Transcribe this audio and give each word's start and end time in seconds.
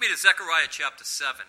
me 0.00 0.08
to 0.08 0.16
Zechariah 0.16 0.72
chapter 0.72 1.04
7. 1.04 1.44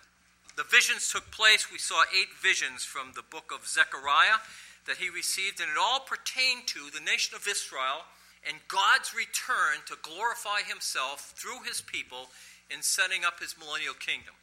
The 0.60 0.68
visions 0.68 1.08
took 1.08 1.32
place. 1.32 1.72
We 1.72 1.80
saw 1.80 2.04
eight 2.12 2.36
visions 2.36 2.84
from 2.84 3.16
the 3.16 3.24
book 3.24 3.48
of 3.48 3.64
Zechariah 3.64 4.44
that 4.84 5.00
he 5.00 5.08
received, 5.08 5.64
and 5.64 5.72
it 5.72 5.80
all 5.80 6.04
pertained 6.04 6.68
to 6.76 6.92
the 6.92 7.00
nation 7.00 7.32
of 7.32 7.48
Israel 7.48 8.04
and 8.44 8.60
God's 8.68 9.16
return 9.16 9.88
to 9.88 9.96
glorify 10.04 10.68
himself 10.68 11.32
through 11.40 11.64
his 11.64 11.80
people 11.80 12.28
in 12.68 12.84
setting 12.84 13.24
up 13.24 13.40
his 13.40 13.56
millennial 13.56 13.96
kingdom. 13.96 14.36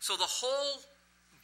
So 0.00 0.16
the 0.16 0.40
whole 0.40 0.88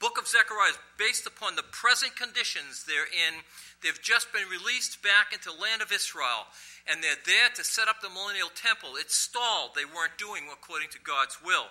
book 0.01 0.17
of 0.17 0.25
Zechariah 0.25 0.81
is 0.81 0.81
based 0.97 1.29
upon 1.29 1.61
the 1.61 1.69
present 1.77 2.17
conditions 2.17 2.89
they're 2.89 3.13
in. 3.13 3.45
They've 3.85 4.01
just 4.01 4.33
been 4.33 4.49
released 4.49 5.05
back 5.05 5.37
into 5.37 5.53
the 5.53 5.61
land 5.61 5.85
of 5.85 5.93
Israel, 5.93 6.49
and 6.89 7.05
they're 7.05 7.21
there 7.29 7.53
to 7.53 7.69
set 7.69 7.85
up 7.85 8.01
the 8.01 8.09
millennial 8.09 8.49
temple. 8.49 8.97
It's 8.97 9.13
stalled. 9.13 9.77
They 9.77 9.85
weren't 9.85 10.17
doing 10.17 10.49
according 10.49 10.89
to 10.97 11.05
God's 11.05 11.37
will. 11.45 11.69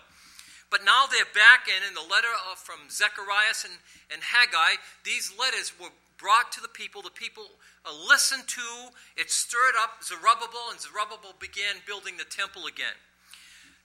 But 0.70 0.84
now 0.84 1.06
they're 1.08 1.32
back 1.32 1.68
in, 1.68 1.80
in 1.88 1.96
the 1.96 2.04
letter 2.04 2.32
from 2.56 2.92
Zechariah 2.92 3.56
and, 3.64 3.80
and 4.12 4.22
Haggai, 4.22 4.82
these 5.04 5.32
letters 5.32 5.72
were 5.80 5.96
brought 6.18 6.52
to 6.52 6.62
the 6.62 6.68
people. 6.68 7.02
The 7.02 7.14
people 7.14 7.48
uh, 7.86 7.94
listened 7.94 8.48
to. 8.48 8.92
It 9.16 9.32
stirred 9.32 9.80
up 9.80 10.04
Zerubbabel, 10.04 10.72
and 10.72 10.82
Zerubbabel 10.82 11.40
began 11.40 11.80
building 11.86 12.18
the 12.18 12.28
temple 12.28 12.68
again. 12.68 13.00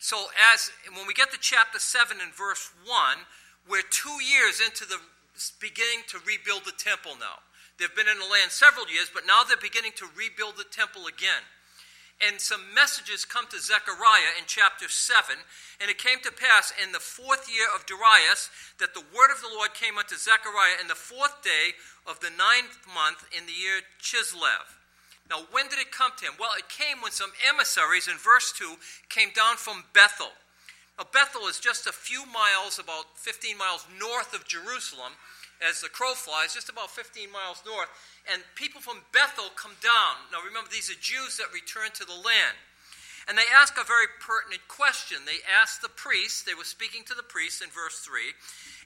So, 0.02 0.26
as 0.52 0.74
when 0.96 1.06
we 1.06 1.14
get 1.14 1.30
to 1.30 1.38
chapter 1.38 1.78
7 1.78 2.18
and 2.18 2.34
verse 2.34 2.72
1, 2.82 3.22
we're 3.70 3.86
two 3.86 4.18
years 4.18 4.58
into 4.58 4.82
the 4.82 4.98
beginning 5.62 6.02
to 6.10 6.18
rebuild 6.26 6.66
the 6.66 6.74
temple 6.74 7.14
now. 7.14 7.46
They've 7.78 7.94
been 7.94 8.10
in 8.10 8.18
the 8.18 8.26
land 8.26 8.50
several 8.50 8.90
years, 8.90 9.10
but 9.14 9.26
now 9.26 9.46
they're 9.46 9.56
beginning 9.56 9.94
to 10.02 10.10
rebuild 10.18 10.58
the 10.58 10.66
temple 10.66 11.06
again. 11.06 11.46
And 12.22 12.40
some 12.40 12.62
messages 12.72 13.24
come 13.24 13.46
to 13.50 13.58
Zechariah 13.58 14.38
in 14.38 14.44
chapter 14.46 14.88
7. 14.88 15.34
And 15.80 15.90
it 15.90 15.98
came 15.98 16.22
to 16.22 16.30
pass 16.30 16.72
in 16.78 16.92
the 16.92 17.02
fourth 17.02 17.50
year 17.50 17.66
of 17.74 17.84
Darius 17.84 18.48
that 18.78 18.94
the 18.94 19.02
word 19.10 19.34
of 19.34 19.42
the 19.42 19.50
Lord 19.50 19.74
came 19.74 19.98
unto 19.98 20.14
Zechariah 20.14 20.78
in 20.80 20.86
the 20.86 20.94
fourth 20.94 21.42
day 21.42 21.74
of 22.06 22.20
the 22.20 22.30
ninth 22.30 22.78
month 22.86 23.26
in 23.36 23.46
the 23.46 23.52
year 23.52 23.82
Chislev. 23.98 24.70
Now, 25.30 25.42
when 25.50 25.68
did 25.68 25.78
it 25.78 25.90
come 25.90 26.12
to 26.18 26.26
him? 26.26 26.34
Well, 26.38 26.54
it 26.58 26.68
came 26.68 27.00
when 27.00 27.12
some 27.12 27.32
emissaries, 27.42 28.06
in 28.06 28.18
verse 28.18 28.52
2, 28.52 28.76
came 29.08 29.30
down 29.34 29.56
from 29.56 29.84
Bethel. 29.94 30.30
Now, 30.98 31.06
Bethel 31.10 31.48
is 31.48 31.58
just 31.58 31.86
a 31.86 31.92
few 31.92 32.24
miles, 32.26 32.78
about 32.78 33.16
15 33.16 33.56
miles 33.56 33.86
north 33.98 34.34
of 34.34 34.46
Jerusalem, 34.46 35.12
as 35.62 35.80
the 35.80 35.88
crow 35.88 36.14
flies, 36.14 36.54
just 36.54 36.68
about 36.68 36.90
15 36.90 37.30
miles 37.30 37.62
north. 37.64 37.88
And 38.32 38.42
people 38.54 38.80
from 38.80 39.02
Bethel 39.12 39.50
come 39.56 39.78
down. 39.82 40.28
Now, 40.30 40.42
remember, 40.44 40.70
these 40.70 40.90
are 40.90 40.98
Jews 41.00 41.38
that 41.38 41.54
return 41.54 41.90
to 41.94 42.04
the 42.04 42.18
land. 42.18 42.58
And 43.28 43.38
they 43.38 43.46
ask 43.54 43.78
a 43.78 43.86
very 43.86 44.10
pertinent 44.18 44.66
question. 44.66 45.18
They 45.26 45.42
ask 45.46 45.80
the 45.80 45.88
priests, 45.88 46.42
they 46.42 46.54
were 46.54 46.66
speaking 46.66 47.04
to 47.06 47.14
the 47.14 47.22
priests 47.22 47.62
in 47.62 47.70
verse 47.70 48.00
3, 48.00 48.34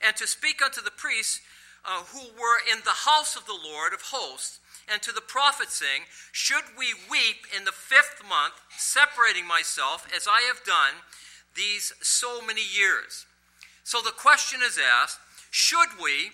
and 0.07 0.17
to 0.17 0.27
speak 0.27 0.61
unto 0.61 0.83
the 0.83 0.93
priests 0.93 1.41
uh, 1.85 2.03
who 2.13 2.21
were 2.37 2.61
in 2.71 2.81
the 2.85 3.09
house 3.09 3.37
of 3.37 3.47
the 3.47 3.57
Lord 3.57 3.95
of 3.95 4.13
hosts, 4.13 4.61
and 4.93 5.01
to 5.03 5.13
the 5.13 5.21
prophet, 5.21 5.71
saying, 5.71 6.03
Should 6.33 6.77
we 6.79 6.93
weep 7.11 7.47
in 7.57 7.65
the 7.65 7.73
fifth 7.73 8.23
month, 8.29 8.55
separating 8.77 9.47
myself, 9.47 10.07
as 10.15 10.29
I 10.29 10.43
have 10.43 10.65
done 10.65 11.03
these 11.55 11.93
so 12.03 12.43
many 12.43 12.63
years? 12.63 13.27
So 13.85 14.01
the 14.03 14.11
question 14.11 14.61
is 14.63 14.79
asked 14.79 15.19
Should 15.51 15.99
we, 16.03 16.33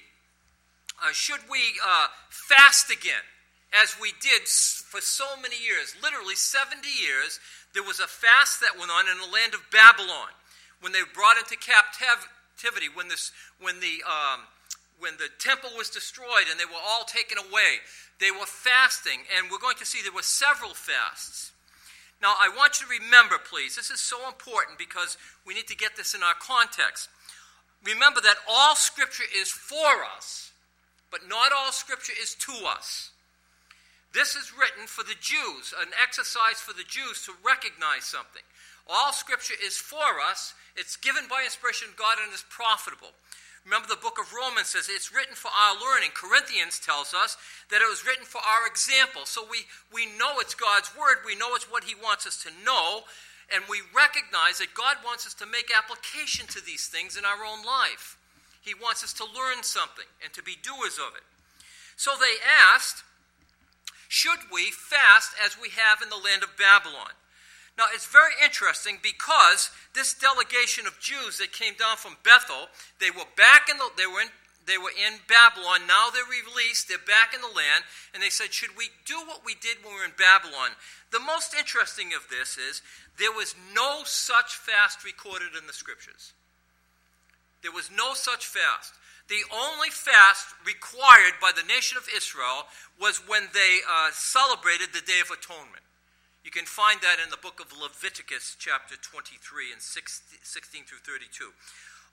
uh, 1.01 1.13
should 1.13 1.41
we 1.51 1.79
uh, 1.85 2.07
fast 2.29 2.91
again, 2.91 3.25
as 3.73 3.97
we 4.01 4.13
did 4.21 4.49
for 4.49 5.01
so 5.01 5.25
many 5.41 5.57
years, 5.57 5.95
literally 6.03 6.35
70 6.35 6.87
years? 6.89 7.41
There 7.73 7.83
was 7.83 8.01
a 8.01 8.07
fast 8.07 8.61
that 8.61 8.79
went 8.79 8.91
on 8.91 9.09
in 9.09 9.17
the 9.19 9.33
land 9.33 9.55
of 9.55 9.65
Babylon 9.71 10.35
when 10.81 10.93
they 10.93 11.01
were 11.01 11.15
brought 11.15 11.39
into 11.39 11.57
captivity, 11.57 12.89
when, 12.93 13.09
this, 13.09 13.33
when 13.61 13.81
the 13.81 14.03
um, 14.05 14.51
when 15.03 15.19
the 15.19 15.29
temple 15.41 15.71
was 15.77 15.91
destroyed 15.91 16.47
and 16.49 16.61
they 16.61 16.65
were 16.65 16.79
all 16.79 17.03
taken 17.03 17.37
away, 17.37 17.83
they 18.21 18.31
were 18.31 18.47
fasting, 18.47 19.27
and 19.37 19.51
we're 19.51 19.59
going 19.59 19.77
to 19.79 19.85
see 19.85 19.99
there 20.01 20.15
were 20.15 20.23
several 20.23 20.75
fasts. 20.75 21.51
Now, 22.23 22.35
I 22.39 22.49
want 22.55 22.81
you 22.81 22.87
to 22.87 23.03
remember, 23.03 23.35
please, 23.43 23.75
this 23.75 23.91
is 23.91 23.99
so 23.99 24.29
important 24.29 24.79
because 24.79 25.19
we 25.45 25.55
need 25.55 25.67
to 25.67 25.77
get 25.77 25.97
this 25.97 26.15
in 26.15 26.23
our 26.23 26.39
context. 26.39 27.09
Remember 27.83 28.21
that 28.21 28.37
all 28.49 28.77
Scripture 28.77 29.27
is 29.37 29.51
for 29.51 30.07
us, 30.17 30.52
but 31.13 31.29
not 31.29 31.53
all 31.53 31.71
Scripture 31.71 32.17
is 32.21 32.35
to 32.35 32.67
us. 32.67 33.13
This 34.13 34.35
is 34.35 34.53
written 34.53 34.89
for 34.89 35.05
the 35.05 35.17
Jews, 35.21 35.73
an 35.79 35.93
exercise 36.03 36.61
for 36.61 36.73
the 36.73 36.89
Jews 36.89 37.25
to 37.25 37.33
recognize 37.45 38.05
something. 38.05 38.43
All 38.89 39.13
Scripture 39.13 39.55
is 39.63 39.77
for 39.77 40.19
us, 40.19 40.55
it's 40.77 40.97
given 40.97 41.29
by 41.29 41.45
inspiration 41.45 41.89
of 41.93 41.97
God 41.97 42.17
and 42.19 42.33
is 42.33 42.45
profitable. 42.49 43.13
Remember, 43.65 43.87
the 43.87 44.03
book 44.03 44.19
of 44.19 44.35
Romans 44.35 44.75
says 44.75 44.91
it's 44.91 45.15
written 45.15 45.37
for 45.37 45.53
our 45.55 45.79
learning. 45.79 46.11
Corinthians 46.19 46.81
tells 46.83 47.15
us 47.15 47.37
that 47.71 47.81
it 47.81 47.89
was 47.89 48.05
written 48.05 48.25
for 48.25 48.43
our 48.43 48.67
example. 48.67 49.23
So 49.25 49.47
we, 49.49 49.71
we 49.95 50.07
know 50.19 50.43
it's 50.43 50.57
God's 50.57 50.91
word, 50.99 51.23
we 51.25 51.37
know 51.37 51.55
it's 51.55 51.71
what 51.71 51.85
He 51.85 51.95
wants 51.95 52.27
us 52.27 52.43
to 52.43 52.51
know, 52.67 53.07
and 53.55 53.63
we 53.71 53.79
recognize 53.95 54.59
that 54.59 54.75
God 54.75 54.97
wants 55.05 55.27
us 55.27 55.35
to 55.35 55.47
make 55.47 55.71
application 55.71 56.49
to 56.49 56.65
these 56.65 56.89
things 56.89 57.17
in 57.17 57.25
our 57.25 57.47
own 57.47 57.65
life. 57.65 58.19
He 58.63 58.75
wants 58.75 59.03
us 59.03 59.13
to 59.15 59.25
learn 59.25 59.63
something 59.63 60.07
and 60.23 60.33
to 60.33 60.43
be 60.43 60.57
doers 60.63 60.97
of 60.97 61.15
it. 61.19 61.27
So 61.97 62.13
they 62.19 62.39
asked, 62.43 63.03
Should 64.09 64.51
we 64.53 64.71
fast 64.71 65.35
as 65.45 65.59
we 65.61 65.71
have 65.71 66.01
in 66.01 66.09
the 66.09 66.17
land 66.17 66.43
of 66.43 66.57
Babylon? 66.57 67.19
Now, 67.77 67.87
it's 67.93 68.07
very 68.07 68.37
interesting 68.43 68.99
because 69.03 69.71
this 69.95 70.15
delegation 70.15 70.87
of 70.87 71.01
Jews 71.01 71.39
that 71.39 71.53
came 71.53 71.75
down 71.75 71.97
from 71.97 72.21
Bethel, 72.23 72.69
they 73.01 73.11
were 73.11 73.29
back 73.37 73.69
in 73.71 73.79
the, 73.79 73.89
they 73.97 74.07
were 74.07 74.21
in, 74.21 74.29
they 74.67 74.79
were 74.79 74.93
in 74.95 75.19
Babylon. 75.27 75.89
Now 75.89 76.09
they're 76.13 76.23
released. 76.29 76.87
They're 76.87 77.03
back 77.03 77.35
in 77.35 77.41
the 77.41 77.51
land. 77.51 77.83
And 78.15 78.23
they 78.23 78.31
said, 78.31 78.53
Should 78.53 78.77
we 78.77 78.91
do 79.05 79.19
what 79.27 79.45
we 79.45 79.55
did 79.59 79.83
when 79.83 79.95
we 79.95 80.01
were 80.01 80.07
in 80.07 80.19
Babylon? 80.19 80.79
The 81.11 81.21
most 81.21 81.55
interesting 81.55 82.15
of 82.15 82.29
this 82.31 82.57
is 82.59 82.83
there 83.19 83.33
was 83.33 83.57
no 83.75 84.03
such 84.05 84.55
fast 84.55 85.05
recorded 85.05 85.59
in 85.59 85.67
the 85.67 85.73
scriptures. 85.73 86.33
There 87.63 87.73
was 87.73 87.91
no 87.91 88.15
such 88.15 88.47
fast. 88.47 88.95
The 89.29 89.47
only 89.55 89.89
fast 89.89 90.53
required 90.67 91.39
by 91.41 91.53
the 91.55 91.67
nation 91.67 91.97
of 91.97 92.11
Israel 92.15 92.67
was 93.01 93.23
when 93.27 93.49
they 93.55 93.79
uh, 93.87 94.11
celebrated 94.13 94.91
the 94.93 95.01
Day 95.07 95.23
of 95.23 95.31
Atonement. 95.31 95.87
You 96.45 96.51
can 96.51 96.67
find 96.67 97.01
that 97.01 97.23
in 97.23 97.31
the 97.31 97.39
book 97.39 97.63
of 97.63 97.71
Leviticus, 97.71 98.57
chapter 98.59 98.97
23, 98.99 99.73
and 99.73 99.81
16 99.81 100.85
through 100.85 101.07
32. 101.07 101.55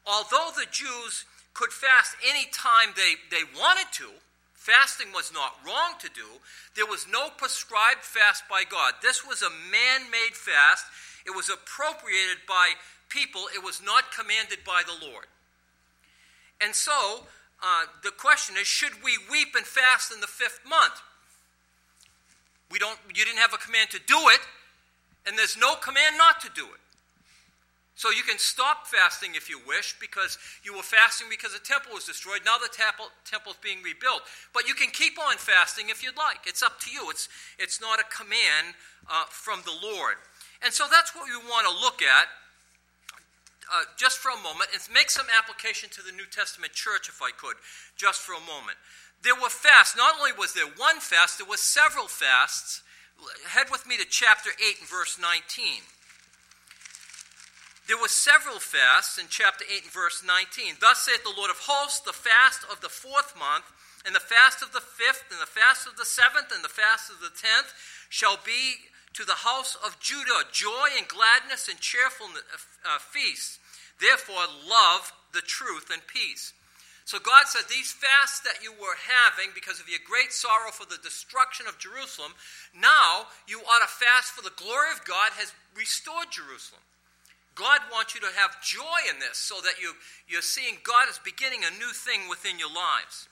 Although 0.05 0.53
the 0.53 0.69
Jews 0.69 1.25
could 1.53 1.73
fast 1.73 2.16
any 2.21 2.45
time 2.53 2.93
they, 2.95 3.17
they 3.33 3.43
wanted 3.57 3.89
to, 3.93 4.21
fasting 4.53 5.11
was 5.11 5.33
not 5.33 5.57
wrong 5.66 5.97
to 5.99 6.09
do, 6.13 6.39
there 6.75 6.85
was 6.85 7.09
no 7.09 7.29
prescribed 7.35 8.05
fast 8.05 8.43
by 8.47 8.63
God. 8.69 8.93
This 9.01 9.25
was 9.25 9.41
a 9.41 9.49
man 9.49 10.11
made 10.11 10.37
fast, 10.37 10.85
it 11.25 11.35
was 11.35 11.49
appropriated 11.49 12.45
by 12.47 12.77
people, 13.09 13.49
it 13.53 13.63
was 13.63 13.81
not 13.81 14.13
commanded 14.13 14.59
by 14.63 14.83
the 14.85 15.05
Lord. 15.05 15.25
And 16.62 16.75
so, 16.75 17.25
uh, 17.62 17.86
the 18.03 18.12
question 18.12 18.56
is 18.58 18.68
should 18.68 19.03
we 19.03 19.18
weep 19.31 19.56
and 19.56 19.66
fast 19.66 20.14
in 20.14 20.22
the 20.22 20.28
fifth 20.28 20.62
month? 20.68 21.02
We 22.72 22.80
don't, 22.80 23.00
you 23.08 23.25
didn't 23.25 23.40
have 23.40 23.53
a 23.53 23.58
command 23.58 23.90
to 23.92 24.00
do 24.06 24.18
it, 24.30 24.42
and 25.25 25.38
there's 25.38 25.58
no 25.58 25.75
command 25.75 26.18
not 26.18 26.40
to 26.42 26.50
do 26.53 26.66
it. 26.66 26.81
So 28.00 28.12
you 28.12 28.24
can 28.24 28.40
stop 28.40 28.88
fasting 28.88 29.31
if 29.36 29.50
you 29.50 29.59
wish 29.68 29.94
because 30.00 30.38
you 30.64 30.74
were 30.74 30.88
fasting 30.88 31.28
because 31.30 31.52
the 31.52 31.59
temple 31.59 31.92
was 31.94 32.06
destroyed. 32.06 32.40
Now 32.46 32.56
the 32.56 32.72
temple, 32.72 33.12
temple 33.26 33.52
is 33.52 33.58
being 33.59 33.84
rebuilt. 33.84 34.22
But 34.53 34.70
you 34.70 34.74
can 34.74 34.88
keep 34.88 35.20
on 35.20 35.36
fasting 35.36 35.90
if 35.90 36.02
you'd 36.02 36.16
like. 36.16 36.47
It's 36.47 36.64
up 36.64 36.80
to 36.88 36.91
you. 36.91 37.09
It's, 37.09 37.28
it's 37.59 37.81
not 37.81 38.00
a 38.00 38.08
command 38.08 38.80
uh, 39.12 39.26
from 39.28 39.59
the 39.68 39.76
Lord. 39.84 40.16
And 40.64 40.72
so 40.72 40.86
that's 40.90 41.14
what 41.14 41.28
we 41.28 41.36
want 41.44 41.68
to 41.68 41.76
look 41.84 42.00
at 42.02 42.31
uh, 43.72 43.85
just 43.97 44.18
for 44.18 44.30
a 44.30 44.41
moment 44.41 44.69
and 44.74 44.82
make 44.93 45.09
some 45.09 45.28
application 45.29 45.90
to 45.93 46.02
the 46.02 46.11
New 46.11 46.26
Testament 46.26 46.73
church, 46.73 47.09
if 47.09 47.22
I 47.22 47.32
could, 47.32 47.55
just 47.96 48.22
for 48.22 48.34
a 48.34 48.41
moment 48.41 48.78
there 49.23 49.35
were 49.35 49.52
fasts. 49.52 49.97
Not 49.97 50.16
only 50.17 50.32
was 50.32 50.53
there 50.53 50.70
one 50.78 50.99
fast, 50.99 51.38
there 51.38 51.47
were 51.47 51.58
several 51.58 52.08
fasts. 52.08 52.82
Head 53.47 53.67
with 53.72 53.85
me 53.85 53.97
to 53.97 54.05
chapter 54.08 54.52
8 54.55 54.79
and 54.79 54.90
verse 54.90 55.20
19. 55.20 55.84
There 57.88 57.97
were 57.97 58.08
several 58.08 58.59
fasts 58.59 59.17
in 59.17 59.26
chapter 59.29 59.66
8 59.66 59.84
and 59.84 59.91
verse 59.91 60.23
19. 60.23 60.78
Thus 60.79 61.03
saith 61.03 61.23
the 61.23 61.35
Lord 61.35 61.52
of 61.52 61.67
hosts, 61.67 61.99
the 61.99 62.14
fast 62.14 62.64
of 62.72 62.79
the 62.82 62.90
fourth 62.90 63.35
month, 63.35 63.66
and 64.05 64.16
the 64.16 64.23
fast 64.23 64.64
of 64.64 64.72
the 64.72 64.84
fifth, 64.84 65.26
and 65.32 65.41
the 65.41 65.49
fast 65.49 65.84
of 65.84 65.97
the 65.97 66.05
seventh, 66.05 66.53
and 66.53 66.64
the 66.64 66.72
fast 66.72 67.11
of 67.11 67.20
the 67.20 67.34
tenth 67.34 67.73
shall 68.08 68.40
be 68.40 68.88
to 69.11 69.26
the 69.26 69.43
house 69.43 69.76
of 69.84 69.99
Judah 69.99 70.47
joy 70.53 70.96
and 70.96 71.09
gladness 71.09 71.67
and 71.67 71.82
cheerful 71.82 72.28
uh, 72.29 73.02
feasts. 73.02 73.59
Therefore, 73.99 74.47
love 74.67 75.11
the 75.34 75.41
truth 75.41 75.90
and 75.91 76.01
peace. 76.07 76.53
So 77.05 77.17
God 77.17 77.47
said, 77.47 77.66
These 77.67 77.91
fasts 77.91 78.41
that 78.41 78.63
you 78.63 78.72
were 78.72 78.97
having 79.09 79.49
because 79.55 79.79
of 79.79 79.90
your 79.90 79.99
great 80.05 80.31
sorrow 80.31 80.72
for 80.72 80.85
the 80.85 81.01
destruction 81.01 81.66
of 81.67 81.79
Jerusalem, 81.79 82.34
now 82.78 83.34
you 83.47 83.59
ought 83.66 83.81
to 83.81 83.90
fast 83.90 84.31
for 84.31 84.43
the 84.43 84.53
glory 84.55 84.93
of 84.93 85.05
God 85.05 85.34
has 85.34 85.53
restored 85.75 86.29
Jerusalem. 86.29 86.81
God 87.55 87.81
wants 87.91 88.16
you 88.16 88.22
to 88.22 88.31
have 88.37 88.61
joy 88.63 89.09
in 89.09 89.19
this 89.19 89.37
so 89.37 89.59
that 89.66 89.81
you, 89.81 89.93
you're 90.29 90.45
seeing 90.45 90.78
God 90.84 91.09
is 91.09 91.19
beginning 91.19 91.66
a 91.66 91.78
new 91.78 91.91
thing 91.91 92.29
within 92.29 92.57
your 92.57 92.69
lives. 92.69 93.28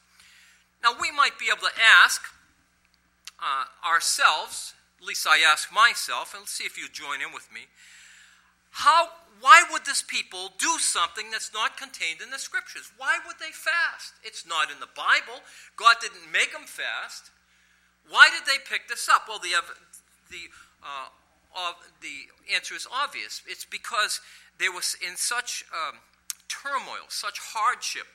Now, 0.83 0.97
we 0.99 1.11
might 1.11 1.39
be 1.39 1.47
able 1.47 1.65
to 1.69 1.77
ask 2.03 2.25
uh, 3.39 3.65
ourselves, 3.87 4.73
at 4.99 5.07
least 5.07 5.25
I 5.25 5.39
ask 5.39 5.71
myself, 5.71 6.33
and 6.33 6.41
let's 6.41 6.51
see 6.51 6.65
if 6.65 6.77
you 6.77 6.89
join 6.89 7.21
in 7.21 7.31
with 7.33 7.47
me. 7.53 7.69
How, 8.71 9.09
why 9.39 9.63
would 9.71 9.85
this 9.85 10.01
people 10.01 10.53
do 10.57 10.77
something 10.79 11.31
that's 11.31 11.53
not 11.53 11.77
contained 11.77 12.21
in 12.21 12.29
the 12.29 12.39
scriptures? 12.39 12.91
Why 12.97 13.19
would 13.25 13.37
they 13.39 13.51
fast? 13.51 14.13
It's 14.23 14.45
not 14.45 14.71
in 14.71 14.79
the 14.79 14.91
Bible. 14.95 15.43
God 15.75 15.95
didn't 16.01 16.31
make 16.31 16.53
them 16.53 16.65
fast. 16.65 17.31
Why 18.09 18.29
did 18.29 18.45
they 18.45 18.59
pick 18.63 18.87
this 18.87 19.09
up? 19.09 19.25
Well, 19.27 19.39
the, 19.39 19.55
the, 20.29 20.49
uh, 20.83 21.09
uh, 21.55 21.73
the 22.01 22.53
answer 22.53 22.75
is 22.75 22.87
obvious. 22.91 23.41
It's 23.47 23.65
because 23.65 24.21
they 24.59 24.69
was 24.69 24.95
in 25.05 25.15
such 25.15 25.65
um, 25.73 25.99
turmoil, 26.47 27.09
such 27.09 27.39
hardship, 27.39 28.07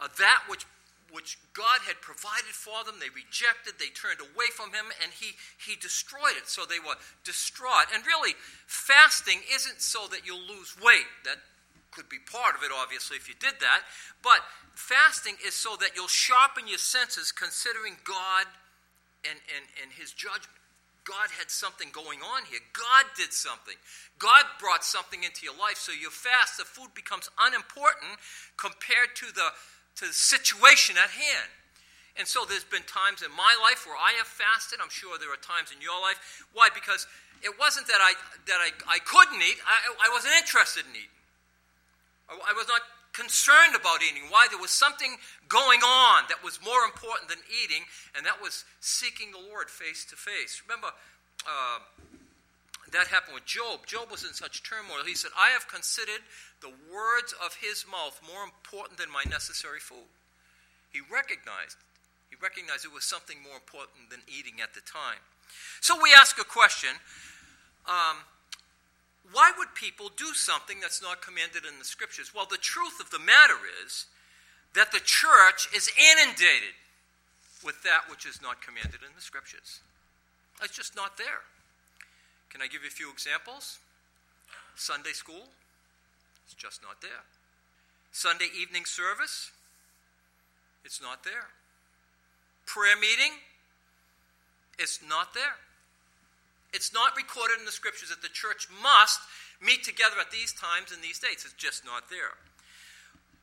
uh, 0.00 0.08
that 0.18 0.44
which 0.48 0.64
which 1.12 1.38
God 1.52 1.84
had 1.84 2.00
provided 2.00 2.56
for 2.56 2.82
them. 2.84 2.96
They 2.96 3.12
rejected, 3.12 3.76
they 3.76 3.92
turned 3.92 4.24
away 4.24 4.48
from 4.48 4.72
Him, 4.72 4.88
and 5.04 5.12
He, 5.12 5.36
he 5.60 5.76
destroyed 5.76 6.40
it. 6.40 6.48
So 6.48 6.64
they 6.64 6.80
were 6.80 6.96
distraught. 7.22 7.92
And 7.92 8.02
really, 8.08 8.32
fasting 8.66 9.44
isn't 9.52 9.80
so 9.84 10.08
that 10.08 10.24
you'll 10.24 10.42
lose 10.42 10.74
weight. 10.80 11.06
That 11.28 11.44
could 11.92 12.08
be 12.08 12.18
part 12.18 12.56
of 12.56 12.64
it, 12.64 12.72
obviously, 12.72 13.20
if 13.20 13.28
you 13.28 13.36
did 13.38 13.60
that. 13.60 13.84
But 14.24 14.40
fasting 14.74 15.36
is 15.44 15.52
so 15.52 15.76
that 15.76 15.92
you'll 15.94 16.08
sharpen 16.08 16.66
your 16.66 16.80
senses 16.80 17.30
considering 17.30 18.00
God 18.04 18.48
and, 19.28 19.38
and, 19.52 19.68
and 19.84 19.92
His 19.92 20.16
judgment. 20.16 20.56
God 21.04 21.34
had 21.36 21.50
something 21.50 21.88
going 21.92 22.20
on 22.22 22.46
here. 22.46 22.62
God 22.72 23.10
did 23.16 23.32
something. 23.32 23.74
God 24.18 24.44
brought 24.60 24.84
something 24.84 25.24
into 25.24 25.44
your 25.44 25.58
life. 25.58 25.76
So 25.76 25.90
you 25.90 26.10
fast, 26.10 26.58
the 26.58 26.64
food 26.64 26.94
becomes 26.94 27.28
unimportant 27.38 28.22
compared 28.56 29.14
to 29.16 29.26
the 29.34 29.50
to 29.96 30.06
the 30.06 30.12
situation 30.12 30.96
at 30.96 31.10
hand. 31.10 31.50
And 32.16 32.28
so 32.28 32.44
there's 32.44 32.64
been 32.64 32.84
times 32.84 33.24
in 33.24 33.32
my 33.32 33.56
life 33.64 33.88
where 33.88 33.96
I 33.96 34.12
have 34.20 34.28
fasted. 34.28 34.80
I'm 34.82 34.92
sure 34.92 35.16
there 35.16 35.32
are 35.32 35.40
times 35.40 35.72
in 35.72 35.80
your 35.80 35.96
life. 36.00 36.44
Why? 36.52 36.68
Because 36.74 37.06
it 37.40 37.56
wasn't 37.58 37.88
that 37.88 38.00
I, 38.00 38.12
that 38.46 38.60
I, 38.60 38.70
I 38.86 38.98
couldn't 39.00 39.40
eat, 39.40 39.56
I, 39.64 40.08
I 40.08 40.08
wasn't 40.12 40.36
interested 40.36 40.84
in 40.84 40.92
eating. 40.92 41.16
I, 42.28 42.36
I 42.36 42.52
was 42.52 42.68
not 42.68 42.84
concerned 43.12 43.76
about 43.76 44.04
eating. 44.04 44.28
Why? 44.28 44.46
There 44.48 44.60
was 44.60 44.70
something 44.70 45.16
going 45.48 45.80
on 45.80 46.24
that 46.28 46.44
was 46.44 46.60
more 46.64 46.84
important 46.84 47.28
than 47.28 47.40
eating, 47.48 47.84
and 48.16 48.24
that 48.24 48.40
was 48.40 48.64
seeking 48.80 49.32
the 49.32 49.40
Lord 49.40 49.68
face 49.68 50.04
to 50.12 50.16
face. 50.16 50.62
Remember, 50.64 50.92
uh, 51.44 51.80
that 52.92 53.08
happened 53.08 53.34
with 53.34 53.46
Job. 53.46 53.86
Job 53.86 54.10
was 54.10 54.24
in 54.24 54.32
such 54.32 54.62
turmoil. 54.62 55.04
He 55.04 55.14
said, 55.14 55.32
I 55.36 55.50
have 55.50 55.68
considered 55.68 56.20
the 56.60 56.72
words 56.92 57.34
of 57.44 57.56
his 57.60 57.84
mouth 57.88 58.20
more 58.20 58.44
important 58.44 58.98
than 58.98 59.10
my 59.10 59.24
necessary 59.28 59.80
food. 59.80 60.08
He 60.92 61.00
recognized, 61.00 61.80
he 62.28 62.36
recognized 62.36 62.84
it 62.84 62.92
was 62.92 63.04
something 63.04 63.40
more 63.40 63.56
important 63.56 64.10
than 64.10 64.20
eating 64.28 64.60
at 64.60 64.74
the 64.74 64.84
time. 64.84 65.20
So 65.80 65.96
we 66.00 66.12
ask 66.12 66.38
a 66.40 66.44
question 66.44 66.92
um, 67.88 68.22
why 69.32 69.52
would 69.56 69.74
people 69.74 70.10
do 70.16 70.34
something 70.34 70.78
that's 70.80 71.02
not 71.02 71.22
commanded 71.22 71.64
in 71.64 71.78
the 71.78 71.84
scriptures? 71.84 72.34
Well, 72.34 72.46
the 72.46 72.60
truth 72.60 73.00
of 73.00 73.10
the 73.10 73.18
matter 73.18 73.58
is 73.84 74.06
that 74.74 74.92
the 74.92 75.00
church 75.00 75.68
is 75.74 75.90
inundated 75.96 76.74
with 77.64 77.82
that 77.82 78.10
which 78.10 78.26
is 78.26 78.42
not 78.42 78.60
commanded 78.60 79.00
in 79.06 79.14
the 79.14 79.22
scriptures. 79.22 79.80
It's 80.62 80.76
just 80.76 80.96
not 80.96 81.16
there. 81.16 81.46
Can 82.52 82.60
I 82.60 82.68
give 82.68 82.82
you 82.82 82.88
a 82.88 82.92
few 82.92 83.10
examples? 83.10 83.78
Sunday 84.76 85.12
school, 85.12 85.48
it's 86.44 86.54
just 86.54 86.82
not 86.82 87.00
there. 87.00 87.24
Sunday 88.12 88.48
evening 88.52 88.84
service, 88.84 89.50
it's 90.84 91.00
not 91.00 91.24
there. 91.24 91.48
Prayer 92.66 92.96
meeting, 92.96 93.32
it's 94.78 95.00
not 95.08 95.32
there. 95.32 95.56
It's 96.72 96.92
not 96.92 97.16
recorded 97.16 97.58
in 97.58 97.64
the 97.64 97.72
scriptures 97.72 98.10
that 98.10 98.22
the 98.22 98.28
church 98.28 98.68
must 98.82 99.20
meet 99.60 99.84
together 99.84 100.16
at 100.20 100.30
these 100.30 100.52
times 100.52 100.92
and 100.92 101.02
these 101.02 101.18
dates. 101.18 101.44
It's 101.44 101.54
just 101.54 101.84
not 101.84 102.08
there. 102.08 102.36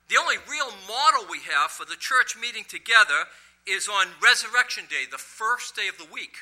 The 0.10 0.18
only 0.18 0.38
real 0.50 0.70
model 0.90 1.30
we 1.30 1.40
have 1.50 1.70
for 1.70 1.86
the 1.86 1.98
church 1.98 2.36
meeting 2.40 2.66
together 2.68 3.30
is 3.68 3.88
on 3.88 4.08
Resurrection 4.22 4.86
Day, 4.90 5.06
the 5.10 5.22
first 5.22 5.76
day 5.76 5.88
of 5.88 5.98
the 5.98 6.12
week. 6.12 6.38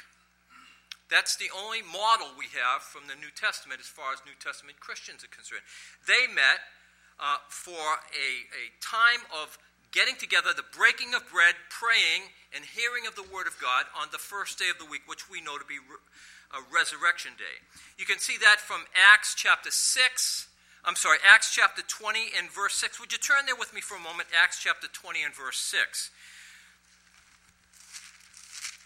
That's 1.10 1.40
the 1.40 1.48
only 1.56 1.80
model 1.82 2.28
we 2.36 2.52
have 2.52 2.84
from 2.84 3.08
the 3.08 3.16
New 3.16 3.32
Testament 3.32 3.80
as 3.80 3.88
far 3.88 4.12
as 4.12 4.20
New 4.28 4.36
Testament 4.44 4.80
Christians 4.80 5.24
are 5.24 5.32
concerned. 5.32 5.64
They 6.04 6.28
met 6.28 6.68
uh, 7.16 7.40
for 7.48 8.04
a, 8.12 8.30
a 8.52 8.66
time 8.84 9.24
of 9.32 9.58
getting 9.96 10.20
together, 10.20 10.52
the 10.52 10.68
breaking 10.76 11.16
of 11.16 11.24
bread, 11.32 11.56
praying, 11.72 12.30
and 12.52 12.68
hearing 12.68 13.08
of 13.08 13.16
the 13.16 13.24
Word 13.24 13.48
of 13.48 13.56
God 13.60 13.88
on 13.96 14.12
the 14.12 14.20
first 14.20 14.60
day 14.60 14.70
of 14.70 14.78
the 14.78 14.86
week, 14.86 15.08
which 15.08 15.30
we 15.30 15.40
know 15.40 15.58
to 15.58 15.66
be 15.66 15.80
re- 15.80 16.04
a 16.52 16.60
Resurrection 16.72 17.32
Day. 17.40 17.64
You 17.98 18.06
can 18.06 18.20
see 18.20 18.36
that 18.40 18.60
from 18.60 18.84
Acts 18.94 19.36
chapter 19.36 19.72
6. 19.72 20.48
I'm 20.86 20.96
sorry, 20.96 21.18
Acts 21.24 21.56
chapter 21.56 21.82
20 21.88 22.36
and 22.38 22.52
verse 22.52 22.76
6. 22.76 23.00
Would 23.00 23.12
you 23.12 23.18
turn 23.18 23.46
there 23.46 23.56
with 23.56 23.74
me 23.74 23.82
for 23.82 23.96
a 23.96 24.00
moment? 24.00 24.30
Acts 24.32 24.62
chapter 24.62 24.88
20 24.88 25.24
and 25.24 25.34
verse 25.34 25.58
6. 25.58 26.12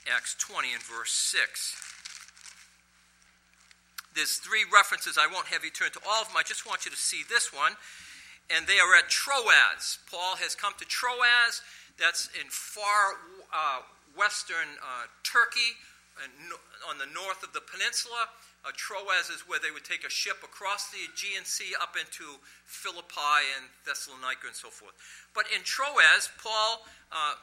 Acts 0.10 0.36
20 0.40 0.74
and 0.74 0.82
verse 0.82 1.12
6. 1.12 1.91
There's 4.16 4.38
three 4.38 4.66
references. 4.72 5.18
I 5.18 5.28
won't 5.32 5.48
have 5.48 5.64
you 5.64 5.72
turn 5.72 5.92
to 5.92 6.02
all 6.08 6.22
of 6.22 6.28
them. 6.28 6.38
I 6.38 6.44
just 6.44 6.68
want 6.68 6.86
you 6.86 6.92
to 6.92 6.98
see 6.98 7.24
this 7.30 7.54
one. 7.54 7.74
And 8.54 8.68
they 8.68 8.80
are 8.80 8.96
at 8.96 9.08
Troas. 9.08 10.00
Paul 10.10 10.36
has 10.38 10.56
come 10.56 10.74
to 10.80 10.86
Troas. 10.86 11.62
That's 11.98 12.30
in 12.36 12.48
far 12.50 13.16
uh, 13.54 13.82
western 14.18 14.80
uh, 14.84 15.08
Turkey, 15.24 15.80
on 16.90 16.98
the 16.98 17.10
north 17.14 17.42
of 17.44 17.54
the 17.54 17.62
peninsula. 17.62 18.30
Uh, 18.62 18.70
Troas 18.78 19.34
is 19.34 19.42
where 19.50 19.58
they 19.58 19.72
would 19.72 19.86
take 19.86 20.06
a 20.06 20.10
ship 20.10 20.38
across 20.44 20.92
the 20.92 21.02
Aegean 21.10 21.46
Sea 21.46 21.74
up 21.82 21.98
into 21.98 22.38
Philippi 22.66 23.42
and 23.58 23.66
Thessalonica 23.86 24.46
and 24.46 24.56
so 24.56 24.70
forth. 24.70 24.94
But 25.34 25.46
in 25.50 25.64
Troas, 25.64 26.30
Paul 26.38 26.86
uh, 27.12 27.42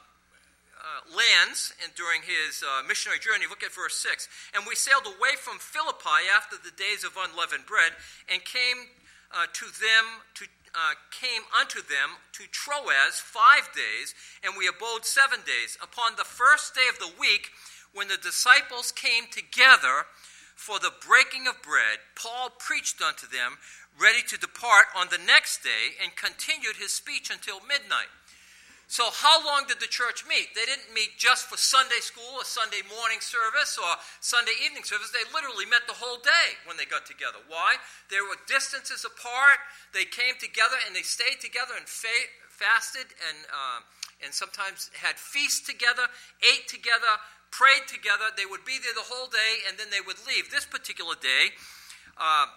uh, 0.79 1.03
lands 1.11 1.75
and 1.83 1.91
during 1.95 2.23
his 2.23 2.63
uh, 2.63 2.81
missionary 2.87 3.19
journey. 3.19 3.45
Look 3.47 3.63
at 3.63 3.75
verse 3.75 3.99
6. 3.99 4.27
And 4.55 4.63
we 4.63 4.75
sailed 4.75 5.05
away 5.05 5.35
from 5.35 5.59
Philippi 5.59 6.31
after 6.31 6.55
the 6.55 6.71
days 6.71 7.03
of 7.03 7.19
unleavened 7.19 7.67
bread 7.67 7.91
and 8.31 8.43
came 8.43 8.89
uh, 9.35 9.45
to 9.53 9.65
them 9.67 10.23
to 10.35 10.45
uh, 10.75 10.93
came 11.09 11.41
unto 11.59 11.81
them 11.81 12.21
to 12.31 12.45
Troas 12.51 13.17
five 13.17 13.73
days, 13.73 14.13
and 14.43 14.53
we 14.55 14.67
abode 14.67 15.03
seven 15.03 15.39
days. 15.41 15.77
Upon 15.81 16.13
the 16.15 16.23
first 16.23 16.75
day 16.75 16.85
of 16.89 16.99
the 16.99 17.11
week, 17.19 17.49
when 17.93 18.07
the 18.07 18.21
disciples 18.21 18.91
came 18.91 19.25
together 19.31 20.05
for 20.55 20.77
the 20.77 20.93
breaking 21.05 21.47
of 21.47 21.61
bread, 21.63 22.05
Paul 22.13 22.51
preached 22.59 23.01
unto 23.01 23.25
them, 23.25 23.57
ready 23.99 24.21
to 24.27 24.37
depart 24.37 24.85
on 24.95 25.07
the 25.09 25.17
next 25.17 25.63
day, 25.63 25.97
and 26.01 26.15
continued 26.15 26.77
his 26.77 26.93
speech 26.93 27.31
until 27.31 27.65
midnight. 27.65 28.13
So, 28.89 29.05
how 29.13 29.45
long 29.45 29.69
did 29.69 29.77
the 29.77 29.85
church 29.85 30.25
meet? 30.25 30.57
They 30.57 30.65
didn't 30.65 30.89
meet 30.89 31.13
just 31.21 31.45
for 31.45 31.61
Sunday 31.61 32.01
school, 32.01 32.41
a 32.41 32.45
Sunday 32.45 32.81
morning 32.89 33.21
service, 33.21 33.77
or 33.77 34.01
Sunday 34.17 34.57
evening 34.65 34.81
service. 34.81 35.13
They 35.13 35.29
literally 35.29 35.69
met 35.69 35.85
the 35.85 35.93
whole 35.93 36.17
day 36.17 36.57
when 36.65 36.73
they 36.73 36.89
got 36.89 37.05
together. 37.05 37.37
Why? 37.45 37.77
There 38.09 38.25
were 38.25 38.41
distances 38.49 39.05
apart. 39.05 39.61
They 39.93 40.09
came 40.09 40.41
together 40.41 40.73
and 40.89 40.97
they 40.97 41.05
stayed 41.05 41.37
together 41.37 41.77
and 41.77 41.85
fa- 41.85 42.33
fasted 42.49 43.13
and, 43.29 43.37
uh, 43.53 43.85
and 44.25 44.33
sometimes 44.33 44.89
had 44.97 45.21
feasts 45.21 45.61
together, 45.61 46.09
ate 46.41 46.65
together, 46.65 47.21
prayed 47.53 47.85
together. 47.85 48.33
They 48.33 48.49
would 48.49 48.65
be 48.65 48.81
there 48.81 48.97
the 48.97 49.05
whole 49.05 49.29
day 49.29 49.69
and 49.69 49.77
then 49.77 49.93
they 49.93 50.01
would 50.01 50.17
leave. 50.25 50.49
This 50.49 50.65
particular 50.65 51.13
day, 51.13 51.53
uh, 52.17 52.49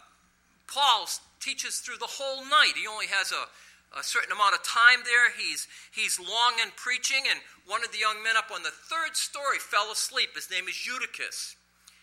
Paul 0.64 1.12
teaches 1.44 1.84
through 1.84 2.00
the 2.00 2.16
whole 2.16 2.40
night. 2.48 2.72
He 2.80 2.88
only 2.88 3.12
has 3.12 3.36
a 3.36 3.52
a 3.98 4.02
certain 4.02 4.32
amount 4.32 4.54
of 4.54 4.62
time 4.64 5.04
there. 5.04 5.30
He's, 5.36 5.68
he's 5.92 6.18
long 6.18 6.56
in 6.62 6.72
preaching, 6.76 7.28
and 7.28 7.40
one 7.66 7.84
of 7.84 7.92
the 7.92 8.00
young 8.00 8.22
men 8.24 8.36
up 8.36 8.48
on 8.52 8.62
the 8.62 8.72
third 8.72 9.16
story 9.16 9.58
fell 9.58 9.92
asleep. 9.92 10.34
His 10.34 10.50
name 10.50 10.68
is 10.68 10.86
Eutychus. 10.86 11.56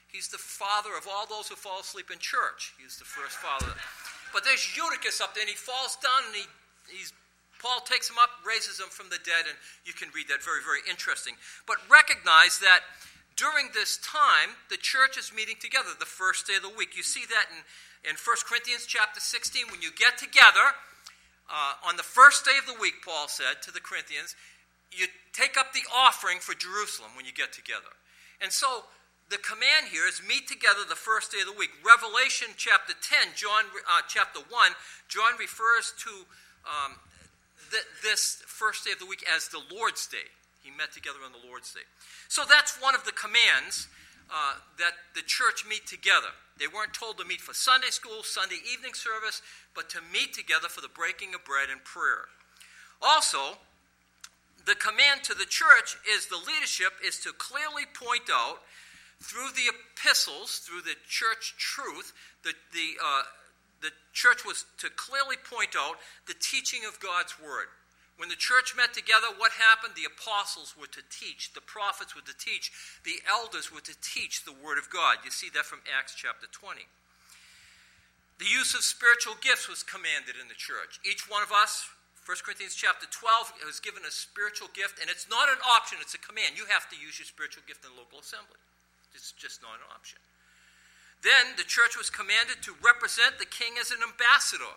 He's 0.09 0.29
the 0.29 0.41
father 0.41 0.97
of 0.97 1.05
all 1.09 1.25
those 1.25 1.49
who 1.49 1.55
fall 1.55 1.81
asleep 1.81 2.09
in 2.09 2.17
church. 2.17 2.73
He's 2.81 2.97
the 2.97 3.05
first 3.05 3.37
father. 3.37 3.73
But 4.33 4.45
there's 4.45 4.65
Eutychus 4.77 5.21
up 5.21 5.33
there, 5.33 5.45
and 5.45 5.49
he 5.49 5.57
falls 5.57 5.97
down, 6.01 6.29
and 6.29 6.35
he, 6.35 6.45
he's, 6.89 7.13
Paul 7.61 7.81
takes 7.85 8.09
him 8.09 8.17
up, 8.17 8.29
raises 8.45 8.81
him 8.81 8.89
from 8.89 9.09
the 9.09 9.21
dead, 9.21 9.45
and 9.45 9.57
you 9.85 9.93
can 9.93 10.09
read 10.13 10.29
that. 10.29 10.41
Very, 10.41 10.61
very 10.65 10.81
interesting. 10.89 11.37
But 11.65 11.77
recognize 11.89 12.57
that 12.61 12.81
during 13.37 13.69
this 13.73 13.97
time, 14.01 14.57
the 14.69 14.77
church 14.77 15.17
is 15.17 15.31
meeting 15.33 15.57
together 15.61 15.93
the 15.97 16.09
first 16.09 16.45
day 16.45 16.57
of 16.57 16.65
the 16.65 16.73
week. 16.73 16.97
You 16.97 17.05
see 17.05 17.25
that 17.29 17.49
in, 17.53 17.61
in 18.09 18.15
1 18.17 18.49
Corinthians 18.49 18.85
chapter 18.89 19.21
16. 19.21 19.69
When 19.69 19.81
you 19.81 19.93
get 19.93 20.17
together, 20.17 20.73
uh, 21.49 21.73
on 21.87 21.97
the 21.97 22.03
first 22.03 22.45
day 22.45 22.57
of 22.57 22.65
the 22.65 22.79
week, 22.79 23.01
Paul 23.03 23.27
said 23.27 23.61
to 23.63 23.71
the 23.71 23.81
Corinthians, 23.81 24.35
you 24.91 25.07
take 25.33 25.57
up 25.57 25.73
the 25.73 25.85
offering 25.93 26.39
for 26.39 26.53
Jerusalem 26.53 27.11
when 27.15 27.25
you 27.25 27.33
get 27.33 27.53
together. 27.53 27.93
And 28.41 28.51
so 28.51 28.85
the 29.29 29.37
command 29.37 29.89
here 29.91 30.07
is 30.07 30.21
meet 30.25 30.47
together 30.47 30.81
the 30.87 30.97
first 30.97 31.31
day 31.31 31.41
of 31.41 31.47
the 31.47 31.57
week. 31.57 31.69
Revelation 31.85 32.49
chapter 32.57 32.93
10, 32.93 33.37
John, 33.37 33.65
uh, 33.85 34.01
chapter 34.07 34.39
1, 34.41 34.49
John 35.07 35.37
refers 35.37 35.93
to 36.01 36.25
um, 36.65 36.97
th- 37.69 37.85
this 38.01 38.41
first 38.45 38.85
day 38.85 38.91
of 38.91 38.99
the 38.99 39.05
week 39.05 39.23
as 39.29 39.49
the 39.49 39.61
Lord's 39.73 40.07
Day. 40.07 40.33
He 40.63 40.71
met 40.71 40.91
together 40.91 41.21
on 41.25 41.31
the 41.31 41.41
Lord's 41.47 41.73
Day. 41.73 41.85
So 42.27 42.43
that's 42.49 42.81
one 42.81 42.95
of 42.95 43.05
the 43.05 43.13
commands 43.13 43.87
uh, 44.31 44.55
that 44.77 44.93
the 45.15 45.21
church 45.21 45.65
meet 45.67 45.85
together. 45.87 46.33
They 46.57 46.67
weren't 46.67 46.93
told 46.93 47.17
to 47.17 47.25
meet 47.25 47.41
for 47.41 47.53
Sunday 47.53 47.89
school, 47.89 48.23
Sunday 48.23 48.59
evening 48.71 48.93
service, 48.93 49.41
but 49.73 49.89
to 49.91 49.99
meet 50.11 50.33
together 50.33 50.67
for 50.67 50.81
the 50.81 50.89
breaking 50.89 51.33
of 51.33 51.45
bread 51.45 51.69
and 51.71 51.83
prayer. 51.83 52.27
Also, 53.01 53.57
the 54.65 54.75
command 54.75 55.23
to 55.23 55.33
the 55.33 55.47
church 55.47 55.97
is 56.07 56.27
the 56.27 56.37
leadership 56.37 56.93
is 57.05 57.17
to 57.21 57.31
clearly 57.33 57.83
point 57.87 58.29
out 58.31 58.59
through 59.21 59.49
the 59.55 59.71
epistles, 59.71 60.59
through 60.59 60.81
the 60.81 60.95
church 61.07 61.55
truth, 61.57 62.13
the, 62.43 62.53
the, 62.71 62.95
uh, 63.03 63.23
the 63.81 63.91
church 64.13 64.45
was 64.45 64.65
to 64.79 64.89
clearly 64.95 65.35
point 65.37 65.75
out 65.77 65.95
the 66.27 66.35
teaching 66.39 66.81
of 66.87 66.99
God's 66.99 67.35
word. 67.39 67.67
When 68.19 68.27
the 68.27 68.35
church 68.35 68.75
met 68.75 68.91
together, 68.91 69.31
what 69.31 69.55
happened? 69.55 69.95
The 69.95 70.11
apostles 70.11 70.75
were 70.75 70.91
to 70.91 70.99
teach, 71.07 71.55
the 71.55 71.63
prophets 71.63 72.11
were 72.11 72.27
to 72.27 72.35
teach, 72.35 72.67
the 73.07 73.23
elders 73.23 73.71
were 73.71 73.79
to 73.79 73.95
teach 74.03 74.43
the 74.43 74.51
Word 74.51 74.75
of 74.75 74.91
God. 74.91 75.23
You 75.23 75.31
see 75.31 75.47
that 75.55 75.63
from 75.63 75.79
Acts 75.87 76.19
chapter 76.19 76.43
20. 76.51 76.83
The 78.43 78.51
use 78.51 78.75
of 78.75 78.83
spiritual 78.83 79.39
gifts 79.39 79.71
was 79.71 79.87
commanded 79.87 80.35
in 80.35 80.51
the 80.51 80.59
church. 80.59 80.99
Each 81.07 81.31
one 81.31 81.47
of 81.47 81.55
us, 81.55 81.87
1 82.27 82.43
Corinthians 82.43 82.75
chapter 82.75 83.07
12, 83.07 83.63
was 83.63 83.79
given 83.79 84.03
a 84.03 84.11
spiritual 84.11 84.67
gift, 84.75 84.99
and 84.99 85.07
it's 85.07 85.31
not 85.31 85.47
an 85.47 85.63
option, 85.63 86.03
it's 86.03 86.15
a 86.15 86.19
command. 86.19 86.59
You 86.59 86.67
have 86.67 86.91
to 86.91 86.99
use 86.99 87.23
your 87.23 87.27
spiritual 87.27 87.63
gift 87.71 87.87
in 87.87 87.95
local 87.95 88.19
assembly. 88.19 88.59
It's 89.15 89.31
just 89.31 89.63
not 89.63 89.79
an 89.79 89.87
option. 89.95 90.19
Then 91.23 91.55
the 91.55 91.63
church 91.63 91.95
was 91.95 92.11
commanded 92.11 92.59
to 92.67 92.75
represent 92.83 93.39
the 93.39 93.47
king 93.47 93.79
as 93.79 93.95
an 93.95 94.03
ambassador. 94.03 94.75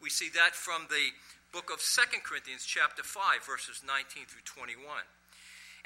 We 0.00 0.08
see 0.08 0.32
that 0.32 0.56
from 0.56 0.88
the 0.88 1.12
book 1.52 1.72
of 1.72 1.80
Second 1.80 2.24
Corinthians, 2.24 2.64
chapter 2.68 3.02
5, 3.02 3.44
verses 3.44 3.80
19 3.80 4.28
through 4.28 4.44
21. 4.44 4.84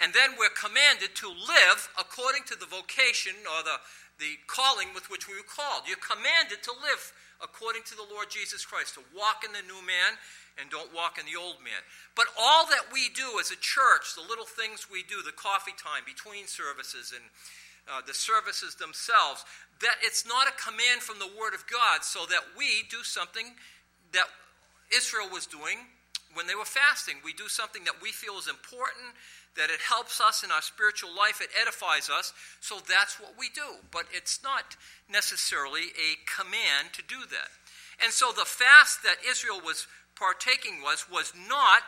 And 0.00 0.10
then 0.10 0.34
we're 0.34 0.54
commanded 0.54 1.14
to 1.22 1.28
live 1.30 1.80
according 1.94 2.42
to 2.50 2.56
the 2.58 2.66
vocation 2.66 3.38
or 3.46 3.62
the, 3.62 3.78
the 4.18 4.42
calling 4.50 4.90
with 4.96 5.06
which 5.06 5.30
we 5.30 5.38
were 5.38 5.46
called. 5.46 5.86
You're 5.86 6.02
commanded 6.02 6.64
to 6.66 6.74
live 6.74 7.12
according 7.38 7.86
to 7.90 7.94
the 7.94 8.06
Lord 8.06 8.30
Jesus 8.30 8.66
Christ, 8.66 8.98
to 8.98 9.04
walk 9.14 9.46
in 9.46 9.54
the 9.54 9.62
new 9.66 9.78
man 9.86 10.18
and 10.58 10.70
don't 10.70 10.94
walk 10.94 11.18
in 11.18 11.26
the 11.26 11.38
old 11.38 11.62
man. 11.62 11.78
But 12.18 12.26
all 12.34 12.66
that 12.66 12.90
we 12.90 13.10
do 13.14 13.38
as 13.38 13.50
a 13.50 13.58
church, 13.58 14.18
the 14.18 14.26
little 14.26 14.48
things 14.48 14.90
we 14.90 15.06
do, 15.06 15.22
the 15.22 15.34
coffee 15.34 15.76
time 15.78 16.02
between 16.02 16.46
services 16.50 17.14
and 17.14 17.24
uh, 17.86 18.02
the 18.06 18.14
services 18.14 18.74
themselves, 18.78 19.46
that 19.82 19.98
it's 20.02 20.26
not 20.26 20.46
a 20.46 20.54
command 20.54 21.02
from 21.02 21.18
the 21.18 21.30
Word 21.34 21.54
of 21.54 21.66
God 21.66 22.02
so 22.02 22.26
that 22.30 22.54
we 22.54 22.86
do 22.90 23.02
something 23.02 23.58
that 24.12 24.30
Israel 24.94 25.28
was 25.32 25.46
doing 25.46 25.78
when 26.34 26.46
they 26.46 26.54
were 26.54 26.64
fasting. 26.64 27.16
We 27.24 27.32
do 27.32 27.48
something 27.48 27.84
that 27.84 28.00
we 28.00 28.10
feel 28.10 28.38
is 28.38 28.48
important, 28.48 29.16
that 29.56 29.70
it 29.70 29.80
helps 29.80 30.20
us 30.20 30.42
in 30.42 30.50
our 30.50 30.62
spiritual 30.62 31.10
life, 31.14 31.40
it 31.40 31.50
edifies 31.60 32.08
us, 32.08 32.32
so 32.60 32.78
that's 32.88 33.20
what 33.20 33.34
we 33.38 33.48
do. 33.50 33.84
But 33.90 34.04
it's 34.12 34.42
not 34.42 34.76
necessarily 35.10 35.92
a 35.96 36.16
command 36.24 36.94
to 36.94 37.02
do 37.02 37.20
that. 37.30 37.52
And 38.02 38.12
so 38.12 38.32
the 38.32 38.48
fast 38.48 39.02
that 39.02 39.16
Israel 39.28 39.60
was 39.62 39.86
partaking 40.16 40.80
was 40.82 41.06
was 41.10 41.32
not 41.48 41.82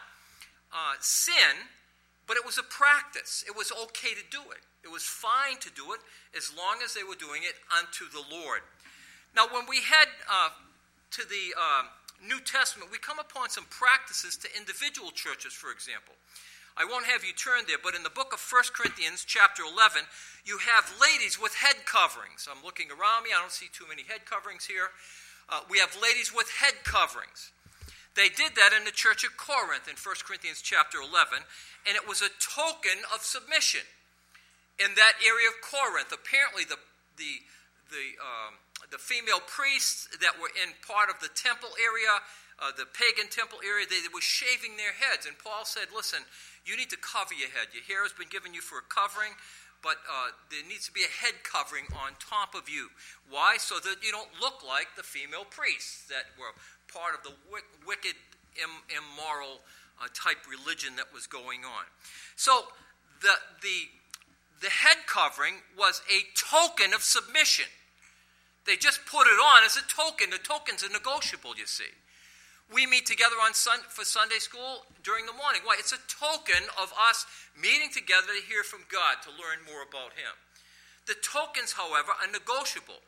uh, 0.72 0.94
sin, 1.00 1.70
but 2.26 2.36
it 2.36 2.44
was 2.44 2.58
a 2.58 2.62
practice. 2.62 3.44
It 3.46 3.56
was 3.56 3.72
okay 3.72 4.12
to 4.12 4.24
do 4.30 4.40
it. 4.52 4.60
It 4.84 4.92
was 4.92 5.02
fine 5.02 5.56
to 5.60 5.70
do 5.72 5.92
it 5.92 6.00
as 6.36 6.52
long 6.54 6.84
as 6.84 6.92
they 6.92 7.02
were 7.02 7.16
doing 7.16 7.42
it 7.42 7.56
unto 7.72 8.04
the 8.12 8.22
Lord. 8.28 8.60
Now, 9.34 9.48
when 9.50 9.64
we 9.66 9.80
head 9.82 10.08
uh, 10.30 10.50
to 11.12 11.22
the 11.26 11.54
uh, 11.58 11.82
New 12.26 12.40
Testament, 12.40 12.90
we 12.90 12.98
come 12.98 13.18
upon 13.18 13.50
some 13.50 13.66
practices 13.70 14.36
to 14.38 14.48
individual 14.56 15.10
churches, 15.10 15.52
for 15.52 15.70
example. 15.70 16.14
I 16.74 16.84
won't 16.84 17.06
have 17.06 17.22
you 17.22 17.32
turn 17.32 17.70
there, 17.70 17.78
but 17.78 17.94
in 17.94 18.02
the 18.02 18.10
book 18.10 18.34
of 18.34 18.42
1 18.42 18.74
Corinthians, 18.74 19.22
chapter 19.22 19.62
11, 19.62 20.02
you 20.42 20.58
have 20.58 20.90
ladies 20.98 21.38
with 21.38 21.54
head 21.54 21.86
coverings. 21.86 22.50
I'm 22.50 22.64
looking 22.66 22.90
around 22.90 23.22
me, 23.22 23.30
I 23.30 23.38
don't 23.38 23.54
see 23.54 23.70
too 23.70 23.86
many 23.86 24.02
head 24.02 24.26
coverings 24.26 24.66
here. 24.66 24.90
Uh, 25.46 25.62
we 25.70 25.78
have 25.78 25.94
ladies 26.02 26.34
with 26.34 26.50
head 26.50 26.82
coverings. 26.82 27.54
They 28.18 28.26
did 28.26 28.58
that 28.58 28.74
in 28.74 28.82
the 28.82 28.94
church 28.94 29.22
of 29.22 29.36
Corinth 29.38 29.86
in 29.86 29.94
1 29.94 30.26
Corinthians 30.26 30.62
chapter 30.62 30.98
11, 30.98 31.46
and 31.86 31.94
it 31.94 32.06
was 32.06 32.22
a 32.22 32.30
token 32.42 33.06
of 33.14 33.22
submission 33.22 33.86
in 34.82 34.98
that 34.98 35.14
area 35.22 35.46
of 35.46 35.62
Corinth. 35.62 36.10
Apparently, 36.10 36.66
the, 36.66 36.78
the, 37.18 37.42
the 37.90 38.18
um, 38.18 38.58
the 38.90 38.98
female 38.98 39.40
priests 39.40 40.08
that 40.20 40.36
were 40.40 40.52
in 40.60 40.72
part 40.84 41.08
of 41.08 41.20
the 41.20 41.32
temple 41.32 41.72
area, 41.80 42.12
uh, 42.60 42.70
the 42.76 42.86
pagan 42.86 43.30
temple 43.30 43.58
area, 43.64 43.86
they, 43.88 44.00
they 44.00 44.12
were 44.12 44.24
shaving 44.24 44.76
their 44.76 44.94
heads. 44.94 45.26
And 45.26 45.36
Paul 45.38 45.64
said, 45.64 45.88
Listen, 45.94 46.20
you 46.64 46.76
need 46.76 46.90
to 46.90 47.00
cover 47.00 47.34
your 47.34 47.50
head. 47.50 47.72
Your 47.72 47.84
hair 47.84 48.02
has 48.04 48.12
been 48.12 48.30
given 48.30 48.54
you 48.54 48.60
for 48.60 48.78
a 48.78 48.86
covering, 48.86 49.36
but 49.84 50.00
uh, 50.08 50.32
there 50.48 50.64
needs 50.64 50.88
to 50.88 50.94
be 50.96 51.04
a 51.04 51.12
head 51.12 51.44
covering 51.44 51.84
on 51.92 52.16
top 52.16 52.56
of 52.56 52.68
you. 52.68 52.88
Why? 53.28 53.56
So 53.58 53.76
that 53.82 54.00
you 54.00 54.12
don't 54.12 54.32
look 54.40 54.64
like 54.64 54.96
the 54.96 55.04
female 55.04 55.44
priests 55.44 56.08
that 56.08 56.32
were 56.40 56.56
part 56.88 57.12
of 57.12 57.20
the 57.20 57.36
wicked, 57.84 58.16
immoral 58.56 59.60
uh, 60.00 60.08
type 60.14 60.40
religion 60.48 60.96
that 60.96 61.12
was 61.12 61.26
going 61.26 61.64
on. 61.64 61.84
So 62.36 62.72
the, 63.20 63.34
the, 63.60 63.90
the 64.62 64.70
head 64.70 65.04
covering 65.06 65.60
was 65.76 66.02
a 66.08 66.24
token 66.32 66.94
of 66.94 67.02
submission. 67.02 67.66
They 68.66 68.76
just 68.76 69.04
put 69.04 69.26
it 69.26 69.38
on 69.38 69.64
as 69.64 69.76
a 69.76 69.84
token. 69.88 70.30
The 70.30 70.38
tokens 70.38 70.82
are 70.82 70.92
negotiable, 70.92 71.54
you 71.56 71.66
see. 71.66 71.92
We 72.72 72.86
meet 72.86 73.04
together 73.04 73.36
on 73.44 73.52
sun- 73.52 73.84
for 73.88 74.04
Sunday 74.04 74.38
school 74.40 74.86
during 75.02 75.26
the 75.26 75.36
morning. 75.36 75.60
Why? 75.64 75.76
It's 75.78 75.92
a 75.92 76.00
token 76.08 76.64
of 76.80 76.92
us 76.96 77.26
meeting 77.60 77.90
together 77.92 78.32
to 78.32 78.48
hear 78.48 78.64
from 78.64 78.88
God, 78.88 79.20
to 79.24 79.30
learn 79.30 79.60
more 79.68 79.84
about 79.84 80.16
Him. 80.16 80.32
The 81.06 81.14
tokens, 81.20 81.72
however, 81.76 82.16
are 82.16 82.30
negotiable. 82.32 83.04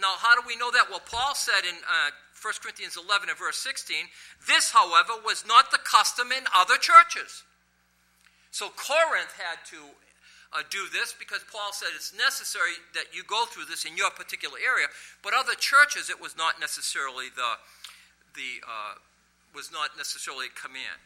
Now, 0.00 0.18
how 0.18 0.34
do 0.34 0.42
we 0.46 0.56
know 0.56 0.72
that? 0.72 0.90
Well, 0.90 1.02
Paul 1.06 1.34
said 1.34 1.62
in 1.62 1.76
uh, 1.86 2.10
1 2.42 2.54
Corinthians 2.60 2.98
11 2.98 3.30
and 3.30 3.38
verse 3.38 3.56
16, 3.58 4.10
this, 4.46 4.72
however, 4.72 5.14
was 5.24 5.46
not 5.46 5.70
the 5.70 5.78
custom 5.78 6.32
in 6.32 6.44
other 6.50 6.76
churches. 6.76 7.44
So 8.50 8.68
Corinth 8.74 9.38
had 9.38 9.62
to 9.70 9.94
uh, 10.52 10.62
do 10.70 10.86
this 10.92 11.14
because 11.18 11.40
Paul 11.50 11.72
said 11.72 11.88
it's 11.94 12.12
necessary 12.16 12.78
that 12.94 13.12
you 13.12 13.22
go 13.24 13.44
through 13.46 13.64
this 13.66 13.84
in 13.84 13.96
your 13.96 14.10
particular 14.10 14.58
area. 14.62 14.86
But 15.22 15.34
other 15.34 15.54
churches, 15.54 16.10
it 16.10 16.20
was 16.20 16.36
not 16.36 16.60
necessarily 16.60 17.26
the 17.34 17.58
the 18.34 18.62
uh, 18.62 18.94
was 19.54 19.72
not 19.72 19.96
necessarily 19.96 20.46
a 20.46 20.60
command. 20.60 21.00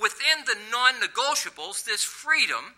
Within 0.00 0.46
the 0.46 0.56
non-negotiables, 0.72 1.84
there's 1.84 2.02
freedom, 2.02 2.74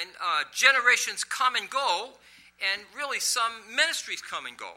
and 0.00 0.10
uh, 0.20 0.42
generations 0.52 1.22
come 1.22 1.54
and 1.54 1.70
go, 1.70 2.18
and 2.58 2.82
really 2.96 3.20
some 3.20 3.52
ministries 3.74 4.20
come 4.20 4.46
and 4.46 4.56
go. 4.56 4.72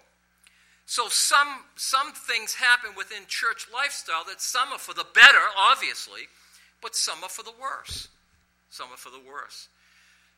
So 0.85 1.07
some 1.09 1.65
some 1.75 2.13
things 2.13 2.55
happen 2.55 2.91
within 2.95 3.23
church 3.27 3.67
lifestyle 3.73 4.23
that 4.27 4.39
some 4.39 4.71
are 4.71 4.79
for 4.79 4.93
the 4.93 5.05
better, 5.13 5.43
obviously, 5.57 6.29
but 6.81 6.95
some 6.95 7.23
are 7.23 7.29
for 7.29 7.43
the 7.43 7.53
worse. 7.59 8.07
Some 8.69 8.91
are 8.93 8.97
for 8.97 9.09
the 9.09 9.19
worse 9.19 9.67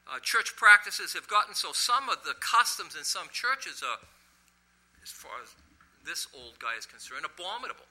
uh, 0.09 0.19
church 0.19 0.55
practices 0.55 1.13
have 1.13 1.27
gotten 1.27 1.53
so 1.53 1.71
some 1.71 2.09
of 2.09 2.23
the 2.23 2.33
customs 2.39 2.95
in 2.97 3.03
some 3.03 3.27
churches 3.31 3.83
are, 3.85 3.99
as 5.03 5.09
far 5.09 5.31
as 5.43 5.53
this 6.05 6.27
old 6.33 6.57
guy 6.59 6.73
is 6.77 6.85
concerned, 6.85 7.25
abominable. 7.25 7.85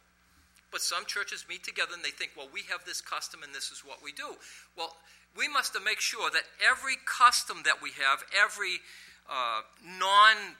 But 0.71 0.81
some 0.81 1.07
churches 1.07 1.47
meet 1.49 1.65
together 1.65 1.93
and 1.95 2.05
they 2.05 2.11
think, 2.11 2.33
well, 2.37 2.49
we 2.53 2.63
have 2.69 2.85
this 2.85 3.01
custom 3.01 3.43
and 3.43 3.55
this 3.55 3.71
is 3.71 3.85
what 3.87 4.03
we 4.03 4.13
do. 4.13 4.37
Well, 4.77 4.97
we 5.37 5.49
must 5.49 5.77
make 5.85 6.01
sure 6.01 6.29
that 6.31 6.43
every 6.59 6.97
custom 7.07 7.63
that 7.65 7.81
we 7.81 7.91
have, 7.91 8.25
every 8.35 8.83
uh, 9.31 9.63
non 9.85 10.59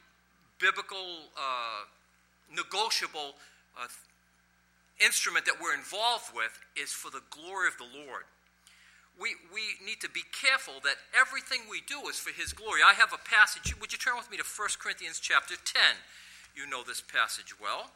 biblical, 0.59 1.29
uh, 1.37 1.85
negotiable 2.55 3.35
uh, 3.77 3.87
instrument 5.03 5.45
that 5.45 5.55
we're 5.61 5.75
involved 5.75 6.33
with 6.33 6.57
is 6.75 6.91
for 6.91 7.11
the 7.11 7.21
glory 7.29 7.67
of 7.67 7.77
the 7.77 7.87
Lord 8.05 8.23
we, 9.19 9.35
we 9.51 9.75
need 9.83 9.99
to 9.99 10.09
be 10.09 10.23
careful 10.31 10.79
that 10.87 10.95
everything 11.11 11.67
we 11.67 11.83
do 11.83 12.07
is 12.07 12.15
for 12.15 12.31
his 12.31 12.55
glory. 12.55 12.79
I 12.79 12.95
have 12.95 13.11
a 13.11 13.19
passage. 13.19 13.75
Would 13.75 13.91
you 13.91 13.99
turn 13.99 14.15
with 14.15 14.31
me 14.31 14.39
to 14.39 14.47
1 14.47 14.79
Corinthians 14.79 15.19
chapter 15.19 15.59
10? 15.59 15.99
You 16.55 16.63
know 16.63 16.87
this 16.87 17.03
passage 17.03 17.59
well, 17.59 17.91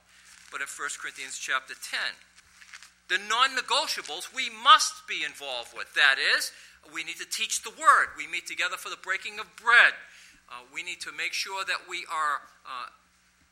but 0.51 0.60
in 0.60 0.68
1 0.68 1.00
Corinthians 1.00 1.39
chapter 1.39 1.74
10. 1.80 2.20
The 3.08 3.20
non 3.24 3.56
negotiables 3.56 4.36
we 4.36 4.51
must 4.51 5.08
be 5.08 5.24
involved 5.24 5.72
with. 5.72 5.88
That 5.96 6.20
is, 6.20 6.51
we 6.92 7.03
need 7.03 7.18
to 7.24 7.27
teach 7.27 7.63
the 7.63 7.72
word. 7.72 8.12
We 8.20 8.27
meet 8.27 8.48
together 8.48 8.75
for 8.75 8.89
the 8.92 9.00
breaking 9.00 9.39
of 9.39 9.48
bread. 9.56 9.96
Uh, 10.51 10.68
we 10.75 10.84
need 10.84 11.00
to 11.08 11.12
make 11.15 11.32
sure 11.32 11.63
that 11.63 11.88
we 11.88 12.03
are 12.12 12.44
uh, 12.68 12.92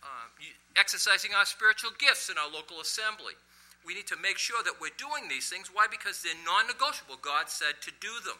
uh, 0.03 0.27
exercising 0.75 1.31
our 1.31 1.45
spiritual 1.45 1.91
gifts 1.97 2.27
in 2.29 2.35
our 2.37 2.51
local 2.51 2.81
assembly 2.83 3.39
we 3.85 3.95
need 3.95 4.07
to 4.07 4.17
make 4.17 4.37
sure 4.37 4.63
that 4.63 4.79
we're 4.79 4.95
doing 4.97 5.29
these 5.29 5.49
things. 5.49 5.69
Why? 5.71 5.87
Because 5.89 6.21
they're 6.21 6.37
non 6.45 6.67
negotiable. 6.67 7.17
God 7.21 7.49
said 7.49 7.81
to 7.81 7.91
do 7.99 8.21
them. 8.23 8.37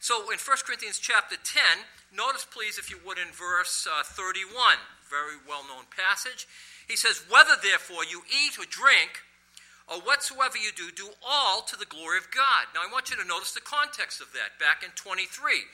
So 0.00 0.32
in 0.32 0.40
1 0.40 0.64
Corinthians 0.64 0.98
chapter 0.98 1.36
10, 1.36 1.84
notice 2.16 2.46
please, 2.48 2.78
if 2.78 2.88
you 2.90 2.98
would, 3.04 3.18
in 3.18 3.28
verse 3.34 3.84
uh, 3.84 4.02
31, 4.02 4.48
very 5.10 5.36
well 5.46 5.66
known 5.68 5.84
passage. 5.92 6.48
He 6.88 6.96
says, 6.96 7.22
Whether 7.28 7.60
therefore 7.60 8.08
you 8.08 8.22
eat 8.30 8.56
or 8.56 8.64
drink, 8.64 9.22
or 9.90 10.00
whatsoever 10.00 10.56
you 10.56 10.70
do, 10.70 10.90
do 10.94 11.10
all 11.26 11.62
to 11.66 11.76
the 11.76 11.84
glory 11.84 12.16
of 12.16 12.30
God. 12.30 12.70
Now 12.72 12.86
I 12.86 12.92
want 12.92 13.10
you 13.10 13.16
to 13.18 13.26
notice 13.26 13.52
the 13.52 13.60
context 13.60 14.20
of 14.22 14.32
that 14.32 14.56
back 14.62 14.86
in 14.86 14.90
23 14.94 15.66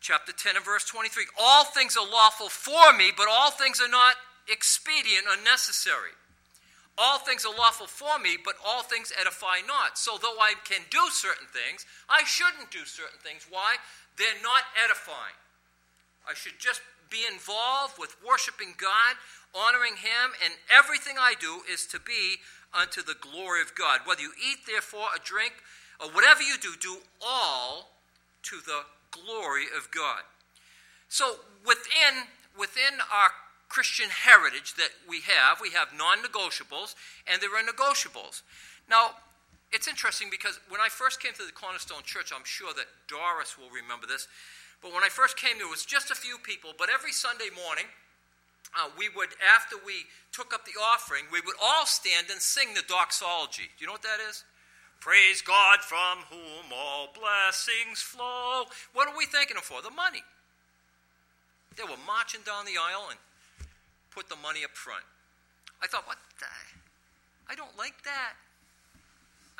chapter 0.00 0.32
10 0.32 0.56
and 0.56 0.64
verse 0.64 0.84
23. 0.84 1.24
All 1.38 1.64
things 1.64 1.96
are 1.96 2.06
lawful 2.06 2.48
for 2.48 2.96
me, 2.96 3.10
but 3.16 3.28
all 3.30 3.50
things 3.50 3.80
are 3.80 3.88
not 3.88 4.16
expedient 4.48 5.26
or 5.26 5.42
necessary. 5.42 6.16
All 6.98 7.18
things 7.18 7.44
are 7.44 7.52
lawful 7.52 7.86
for 7.86 8.18
me, 8.18 8.36
but 8.42 8.54
all 8.64 8.82
things 8.82 9.12
edify 9.20 9.60
not. 9.66 9.98
So, 9.98 10.16
though 10.16 10.40
I 10.40 10.54
can 10.64 10.80
do 10.88 11.08
certain 11.10 11.46
things, 11.52 11.84
I 12.08 12.24
shouldn't 12.24 12.70
do 12.70 12.84
certain 12.86 13.20
things. 13.22 13.46
Why? 13.50 13.76
They're 14.16 14.40
not 14.42 14.64
edifying. 14.82 15.36
I 16.28 16.32
should 16.32 16.58
just 16.58 16.80
be 17.10 17.22
involved 17.30 17.98
with 17.98 18.16
worshiping 18.26 18.74
God, 18.78 19.20
honoring 19.54 20.00
Him, 20.00 20.32
and 20.42 20.54
everything 20.72 21.16
I 21.20 21.34
do 21.38 21.60
is 21.70 21.86
to 21.88 22.00
be 22.00 22.40
unto 22.72 23.02
the 23.02 23.16
glory 23.20 23.60
of 23.60 23.74
God. 23.74 24.00
Whether 24.04 24.22
you 24.22 24.32
eat, 24.40 24.64
therefore, 24.66 25.12
or 25.12 25.20
drink, 25.22 25.52
or 26.00 26.08
whatever 26.08 26.42
you 26.42 26.56
do, 26.60 26.74
do 26.80 26.98
all 27.20 27.92
to 28.44 28.56
the 28.64 28.88
glory 29.10 29.66
of 29.76 29.90
God. 29.90 30.22
So, 31.08 31.36
within, 31.64 32.32
within 32.58 33.00
our 33.12 33.30
Christian 33.68 34.08
heritage 34.10 34.74
that 34.74 34.90
we 35.08 35.20
have. 35.26 35.60
We 35.60 35.70
have 35.70 35.88
non 35.96 36.18
negotiables 36.22 36.94
and 37.26 37.40
there 37.40 37.54
are 37.54 37.62
negotiables. 37.62 38.42
Now, 38.88 39.18
it's 39.72 39.88
interesting 39.88 40.28
because 40.30 40.60
when 40.68 40.80
I 40.80 40.88
first 40.88 41.20
came 41.20 41.32
to 41.34 41.44
the 41.44 41.52
Cornerstone 41.52 42.02
Church, 42.04 42.32
I'm 42.34 42.44
sure 42.46 42.72
that 42.74 42.86
Doris 43.08 43.58
will 43.58 43.70
remember 43.70 44.06
this, 44.06 44.28
but 44.82 44.94
when 44.94 45.02
I 45.02 45.08
first 45.08 45.36
came, 45.36 45.58
there 45.58 45.68
was 45.68 45.84
just 45.84 46.10
a 46.10 46.14
few 46.14 46.38
people, 46.38 46.70
but 46.78 46.88
every 46.88 47.12
Sunday 47.12 47.50
morning, 47.50 47.86
uh, 48.76 48.90
we 48.98 49.08
would, 49.08 49.30
after 49.54 49.76
we 49.84 50.06
took 50.32 50.52
up 50.52 50.64
the 50.64 50.78
offering, 50.78 51.24
we 51.32 51.40
would 51.40 51.56
all 51.62 51.86
stand 51.86 52.28
and 52.30 52.40
sing 52.40 52.74
the 52.74 52.82
doxology. 52.86 53.72
Do 53.76 53.82
you 53.82 53.86
know 53.86 53.94
what 53.94 54.02
that 54.02 54.20
is? 54.28 54.44
Praise 55.00 55.42
God 55.42 55.80
from 55.80 56.18
whom 56.30 56.72
all 56.74 57.08
blessings 57.14 58.00
flow. 58.00 58.64
What 58.92 59.08
are 59.08 59.16
we 59.16 59.26
thanking 59.26 59.56
Him 59.56 59.62
for? 59.62 59.82
The 59.82 59.90
money. 59.90 60.22
They 61.76 61.84
were 61.84 62.00
marching 62.06 62.40
down 62.44 62.64
the 62.64 62.80
aisle 62.80 63.08
and 63.10 63.18
put 64.16 64.32
the 64.32 64.40
money 64.40 64.64
up 64.64 64.72
front. 64.72 65.04
I 65.84 65.86
thought, 65.86 66.08
what 66.08 66.16
the? 66.40 66.48
I 67.52 67.54
don't 67.54 67.76
like 67.76 68.00
that. 68.08 68.32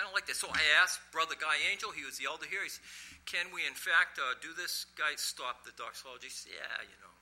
I 0.00 0.02
don't 0.02 0.16
like 0.16 0.24
that. 0.26 0.36
So 0.40 0.48
I 0.48 0.64
asked 0.80 1.04
Brother 1.12 1.36
Guy 1.36 1.60
Angel, 1.68 1.92
he 1.92 2.08
was 2.08 2.16
the 2.16 2.24
elder 2.24 2.48
here, 2.48 2.64
he 2.64 2.72
said, 2.72 2.84
can 3.28 3.52
we 3.52 3.68
in 3.68 3.76
fact 3.76 4.16
uh, 4.16 4.32
do 4.40 4.56
this? 4.56 4.88
Guy 4.96 5.12
stopped 5.20 5.68
the 5.68 5.76
doxology. 5.76 6.32
He 6.32 6.34
said, 6.34 6.56
yeah, 6.56 6.80
you 6.88 6.96
know. 7.04 7.14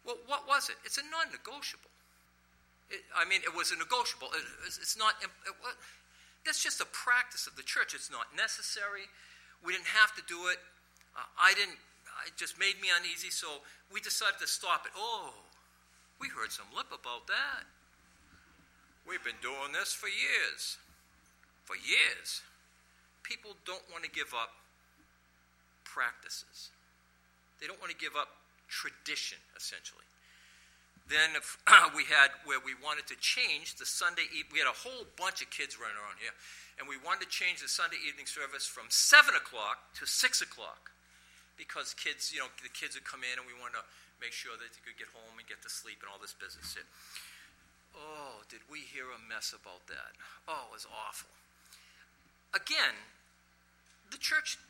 Well, 0.00 0.18
what 0.24 0.48
was 0.48 0.72
it? 0.72 0.80
It's 0.80 0.96
a 0.96 1.04
non 1.12 1.28
negotiable. 1.28 1.92
I 3.14 3.28
mean, 3.28 3.44
it 3.44 3.52
was 3.52 3.70
a 3.70 3.78
negotiable. 3.78 4.32
It, 4.32 4.42
it's 4.64 4.96
not, 4.96 5.14
it, 5.20 5.28
it, 5.46 5.54
that's 6.44 6.64
just 6.64 6.80
a 6.80 6.88
practice 6.90 7.46
of 7.46 7.54
the 7.54 7.62
church. 7.62 7.92
It's 7.94 8.10
not 8.10 8.32
necessary. 8.34 9.06
We 9.60 9.76
didn't 9.76 9.92
have 9.92 10.16
to 10.16 10.24
do 10.24 10.48
it. 10.48 10.58
Uh, 11.12 11.28
I 11.36 11.52
didn't, 11.54 11.78
it 12.26 12.34
just 12.36 12.58
made 12.58 12.80
me 12.80 12.88
uneasy, 12.90 13.30
so 13.30 13.62
we 13.92 14.00
decided 14.00 14.40
to 14.40 14.48
stop 14.48 14.86
it. 14.86 14.92
Oh, 14.96 15.36
we 16.20 16.28
heard 16.28 16.52
some 16.52 16.68
lip 16.76 16.92
about 16.92 17.26
that. 17.26 17.64
We've 19.08 19.24
been 19.24 19.40
doing 19.40 19.72
this 19.72 19.92
for 19.92 20.06
years. 20.06 20.76
For 21.64 21.74
years. 21.74 22.44
People 23.24 23.56
don't 23.64 23.82
want 23.90 24.04
to 24.04 24.10
give 24.10 24.36
up 24.36 24.52
practices, 25.82 26.70
they 27.58 27.66
don't 27.66 27.80
want 27.80 27.90
to 27.90 27.98
give 27.98 28.14
up 28.14 28.30
tradition, 28.70 29.42
essentially. 29.58 30.06
Then 31.10 31.34
if, 31.34 31.58
we 31.98 32.06
had 32.06 32.30
where 32.46 32.62
we 32.62 32.78
wanted 32.78 33.10
to 33.10 33.18
change 33.18 33.74
the 33.74 33.86
Sunday 33.86 34.30
evening. 34.30 34.54
We 34.54 34.62
had 34.62 34.70
a 34.70 34.80
whole 34.86 35.10
bunch 35.18 35.42
of 35.42 35.50
kids 35.50 35.74
running 35.74 35.98
around 35.98 36.22
here, 36.22 36.30
and 36.78 36.86
we 36.86 36.94
wanted 37.02 37.26
to 37.26 37.30
change 37.34 37.58
the 37.58 37.66
Sunday 37.66 37.98
evening 38.06 38.30
service 38.30 38.62
from 38.62 38.86
seven 38.94 39.34
o'clock 39.34 39.90
to 39.98 40.06
six 40.06 40.38
o'clock 40.38 40.94
because 41.58 41.92
kids, 41.98 42.30
you 42.30 42.38
know, 42.38 42.48
the 42.62 42.70
kids 42.70 42.94
would 42.94 43.04
come 43.04 43.26
in, 43.26 43.42
and 43.42 43.44
we 43.44 43.58
wanted 43.58 43.82
to 43.82 43.86
make 44.20 44.36
sure 44.36 44.54
that 44.54 44.68
they 44.70 44.82
could 44.84 45.00
get 45.00 45.08
home 45.16 45.40
and 45.40 45.48
get 45.48 45.64
to 45.64 45.72
sleep 45.72 46.04
and 46.04 46.12
all 46.12 46.20
this 46.20 46.36
business. 46.36 46.76
Here. 46.76 46.86
Oh, 47.96 48.46
did 48.46 48.62
we 48.70 48.86
hear 48.86 49.10
a 49.10 49.18
mess 49.18 49.50
about 49.56 49.88
that? 49.88 50.14
Oh, 50.46 50.70
it 50.70 50.72
was 50.76 50.86
awful. 50.86 51.32
Again, 52.54 52.94
the 54.12 54.18
church 54.18 54.60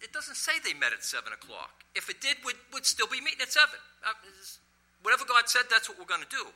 it 0.00 0.12
doesn't 0.12 0.34
say 0.34 0.52
they 0.58 0.74
met 0.74 0.92
at 0.92 1.04
7 1.04 1.32
o'clock. 1.32 1.84
If 1.94 2.08
it 2.08 2.20
did, 2.20 2.38
we'd, 2.44 2.56
we'd 2.72 2.86
still 2.86 3.06
be 3.06 3.20
meeting 3.20 3.42
at 3.42 3.52
7. 3.52 3.68
Uh, 4.02 4.12
whatever 5.02 5.24
God 5.28 5.46
said, 5.46 5.70
that's 5.70 5.88
what 5.88 5.98
we're 5.98 6.08
going 6.08 6.24
to 6.24 6.34
do. 6.34 6.46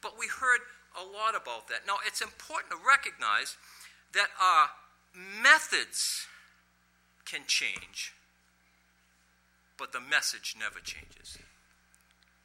But 0.00 0.18
we 0.18 0.28
heard 0.28 0.60
a 0.96 1.04
lot 1.04 1.34
about 1.34 1.68
that. 1.68 1.86
Now, 1.86 1.96
it's 2.06 2.22
important 2.22 2.72
to 2.72 2.78
recognize 2.78 3.56
that 4.14 4.28
our 4.40 4.70
methods 5.42 6.26
can 7.26 7.42
change, 7.46 8.14
but 9.76 9.92
the 9.92 10.00
message 10.00 10.54
never 10.58 10.78
changes 10.78 11.38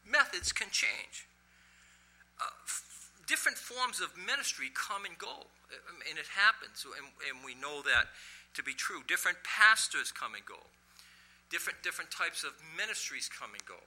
methods 0.06 0.52
can 0.52 0.70
change. 0.72 1.28
Uh, 2.40 2.54
f- 2.66 3.12
different 3.28 3.58
forms 3.58 4.00
of 4.02 4.16
ministry 4.16 4.70
come 4.74 5.06
and 5.06 5.18
go, 5.18 5.50
um, 5.90 6.00
and 6.10 6.20
it 6.20 6.30
happens, 6.38 6.86
and, 6.86 7.08
and 7.28 7.44
we 7.44 7.56
know 7.56 7.82
that 7.82 8.08
to 8.54 8.64
be 8.64 8.74
true. 8.74 9.04
Different 9.08 9.38
pastors 9.44 10.12
come 10.12 10.34
and 10.36 10.46
go. 10.46 10.62
Different, 11.50 11.84
different 11.84 12.12
types 12.12 12.44
of 12.44 12.52
ministries 12.76 13.30
come 13.30 13.52
and 13.54 13.66
go. 13.66 13.82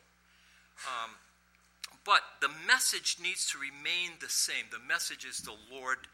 Um, 0.87 1.17
but 2.05 2.21
the 2.41 2.51
message 2.67 3.17
needs 3.21 3.51
to 3.51 3.59
remain 3.59 4.17
the 4.21 4.29
same. 4.29 4.71
The 4.71 4.79
message 4.79 5.25
is 5.25 5.39
the 5.41 5.57
Lord 5.73 6.07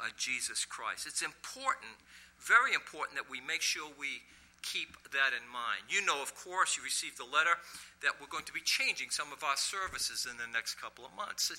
uh, 0.00 0.08
Jesus 0.16 0.64
Christ. 0.64 1.06
It's 1.06 1.22
important, 1.22 1.98
very 2.40 2.74
important, 2.74 3.16
that 3.16 3.30
we 3.30 3.40
make 3.40 3.62
sure 3.62 3.88
we 3.98 4.22
keep 4.62 4.96
that 5.12 5.32
in 5.36 5.44
mind. 5.48 5.86
You 5.88 6.04
know, 6.04 6.20
of 6.22 6.34
course, 6.34 6.76
you 6.76 6.82
received 6.82 7.18
the 7.18 7.28
letter 7.28 7.56
that 8.02 8.12
we're 8.20 8.30
going 8.30 8.44
to 8.46 8.52
be 8.52 8.62
changing 8.62 9.10
some 9.10 9.32
of 9.32 9.42
our 9.42 9.56
services 9.56 10.26
in 10.30 10.36
the 10.36 10.50
next 10.52 10.76
couple 10.76 11.04
of 11.04 11.12
months. 11.14 11.50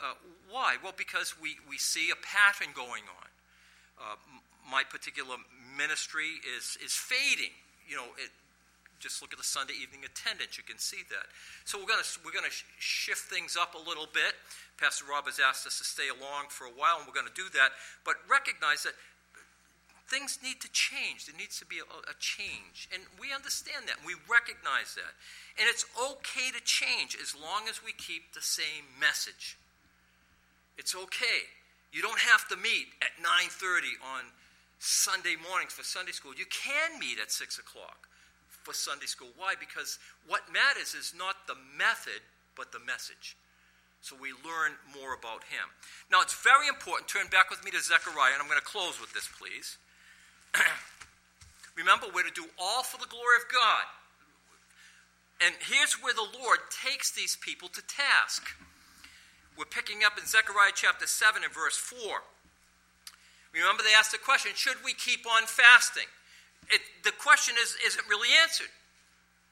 Uh, 0.00 0.14
why? 0.50 0.76
Well, 0.82 0.94
because 0.96 1.34
we, 1.40 1.56
we 1.68 1.78
see 1.78 2.10
a 2.10 2.18
pattern 2.18 2.72
going 2.74 3.04
on. 3.06 3.28
Uh, 3.98 4.16
my 4.70 4.82
particular 4.82 5.36
ministry 5.76 6.40
is, 6.56 6.78
is 6.82 6.92
fading. 6.92 7.54
You 7.86 7.96
know, 7.96 8.08
it, 8.16 8.30
just 9.04 9.20
look 9.20 9.36
at 9.36 9.38
the 9.38 9.44
Sunday 9.44 9.74
evening 9.76 10.00
attendance, 10.00 10.56
you 10.56 10.64
can 10.64 10.78
see 10.78 11.04
that. 11.12 11.28
So 11.68 11.76
we're 11.76 11.92
going 11.92 12.00
to 12.00 12.08
we're 12.24 12.32
going 12.32 12.48
to 12.48 12.56
shift 12.80 13.28
things 13.28 13.52
up 13.52 13.76
a 13.76 13.82
little 13.82 14.08
bit. 14.08 14.32
Pastor 14.80 15.04
Rob 15.04 15.26
has 15.28 15.36
asked 15.36 15.66
us 15.66 15.76
to 15.78 15.84
stay 15.84 16.08
along 16.08 16.48
for 16.48 16.64
a 16.64 16.72
while, 16.72 16.98
and 16.98 17.06
we're 17.06 17.12
going 17.12 17.28
to 17.28 17.36
do 17.36 17.52
that. 17.52 17.76
But 18.08 18.16
recognize 18.24 18.88
that 18.88 18.96
things 20.08 20.38
need 20.42 20.60
to 20.60 20.70
change. 20.72 21.26
There 21.26 21.36
needs 21.36 21.58
to 21.60 21.66
be 21.66 21.78
a, 21.80 21.86
a, 21.86 22.14
change. 22.20 22.88
And 22.92 23.02
we 23.18 23.32
understand 23.32 23.88
that. 23.88 23.96
We 24.04 24.14
recognize 24.28 24.94
that. 24.94 25.14
And 25.58 25.68
it's 25.68 25.86
okay 25.96 26.52
to 26.52 26.62
change 26.64 27.16
as 27.20 27.34
long 27.34 27.68
as 27.68 27.82
we 27.84 27.92
keep 27.92 28.32
the 28.32 28.44
same 28.44 28.84
message. 29.00 29.56
It's 30.76 30.94
okay. 30.94 31.48
You 31.92 32.02
don't 32.02 32.18
have 32.18 32.48
to 32.48 32.56
meet 32.56 32.90
at 33.00 33.14
9.30 33.22 33.96
on 34.02 34.22
Sunday 34.78 35.36
mornings 35.48 35.72
for 35.72 35.84
Sunday 35.84 36.12
school. 36.12 36.34
You 36.34 36.46
can 36.50 36.98
meet 36.98 37.18
at 37.22 37.30
6 37.30 37.58
o'clock 37.58 38.08
for 38.64 38.74
Sunday 38.74 39.06
school. 39.06 39.28
Why? 39.36 39.54
Because 39.58 39.98
what 40.26 40.42
matters 40.52 40.94
is 40.94 41.14
not 41.16 41.46
the 41.46 41.56
method, 41.76 42.20
but 42.56 42.72
the 42.72 42.80
message. 42.80 43.36
So 44.00 44.16
we 44.20 44.36
learn 44.44 44.76
more 44.92 45.14
about 45.16 45.48
him. 45.48 45.64
Now, 46.12 46.20
it's 46.20 46.36
very 46.36 46.68
important. 46.68 47.08
Turn 47.08 47.28
back 47.28 47.48
with 47.48 47.64
me 47.64 47.70
to 47.70 47.80
Zechariah, 47.80 48.36
and 48.36 48.42
I'm 48.42 48.48
going 48.48 48.60
to 48.60 48.66
close 48.66 49.00
with 49.00 49.14
this, 49.14 49.28
please. 49.40 49.78
Remember, 51.76 52.06
we're 52.14 52.22
to 52.22 52.34
do 52.34 52.46
all 52.58 52.82
for 52.82 52.98
the 52.98 53.10
glory 53.10 53.36
of 53.42 53.50
God. 53.50 53.84
And 55.44 55.54
here's 55.60 55.94
where 56.00 56.14
the 56.14 56.26
Lord 56.40 56.58
takes 56.70 57.10
these 57.10 57.36
people 57.36 57.68
to 57.68 57.82
task. 57.82 58.46
We're 59.58 59.66
picking 59.66 60.02
up 60.04 60.18
in 60.18 60.26
Zechariah 60.26 60.72
chapter 60.74 61.06
7 61.06 61.42
and 61.42 61.52
verse 61.52 61.76
4. 61.76 62.22
Remember, 63.52 63.82
they 63.82 63.94
asked 63.94 64.12
the 64.12 64.18
question 64.18 64.52
should 64.54 64.78
we 64.84 64.94
keep 64.94 65.26
on 65.26 65.46
fasting? 65.46 66.10
It, 66.70 66.80
the 67.04 67.12
question 67.12 67.54
is, 67.60 67.76
isn't 67.86 68.08
really 68.08 68.30
answered. 68.42 68.70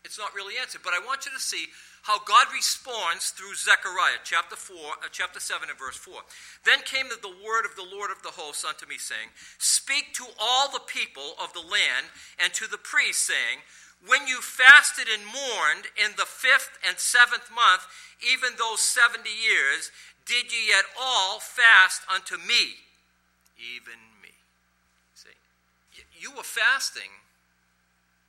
It's 0.05 0.19
not 0.19 0.35
really 0.35 0.59
answered. 0.61 0.83
But 0.83 0.95
I 0.95 1.05
want 1.05 1.27
you 1.27 1.33
to 1.33 1.41
see 1.41 1.67
how 2.03 2.19
God 2.25 2.49
responds 2.53 3.31
through 3.31 3.55
Zechariah, 3.55 4.19
chapter 4.25 4.57
4, 4.57 4.77
uh, 4.77 5.07
chapter 5.13 5.39
7 5.39 5.71
and 5.71 5.79
verse 5.79 5.97
4. 5.97 6.23
Then 6.67 6.83
came 6.83 7.07
the 7.09 7.39
word 7.43 7.65
of 7.65 7.77
the 7.77 7.87
Lord 7.87 8.11
of 8.11 8.23
the 8.23 8.35
hosts 8.35 8.65
unto 8.67 8.87
me, 8.87 8.99
saying, 8.99 9.31
Speak 9.59 10.13
to 10.15 10.27
all 10.41 10.71
the 10.71 10.83
people 10.87 11.39
of 11.39 11.53
the 11.53 11.63
land 11.63 12.11
and 12.43 12.53
to 12.55 12.67
the 12.67 12.83
priests, 12.83 13.31
saying, 13.31 13.63
When 14.05 14.27
you 14.27 14.43
fasted 14.43 15.07
and 15.07 15.23
mourned 15.23 15.87
in 15.95 16.19
the 16.19 16.27
fifth 16.27 16.75
and 16.83 16.99
seventh 16.99 17.47
month, 17.55 17.87
even 18.19 18.59
those 18.59 18.81
seventy 18.83 19.31
years, 19.31 19.95
did 20.27 20.51
ye 20.51 20.75
at 20.75 20.91
all 20.99 21.39
fast 21.39 22.03
unto 22.13 22.35
me, 22.37 22.83
even 23.55 23.99
me? 24.19 24.35
See, 25.15 25.39
you 26.19 26.35
were 26.35 26.43
fasting 26.43 27.23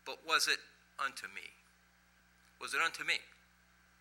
but 0.05 0.19
was 0.27 0.47
it 0.47 0.59
unto 0.99 1.27
me? 1.27 1.47
Was 2.63 2.71
it 2.71 2.79
unto 2.79 3.03
me? 3.03 3.19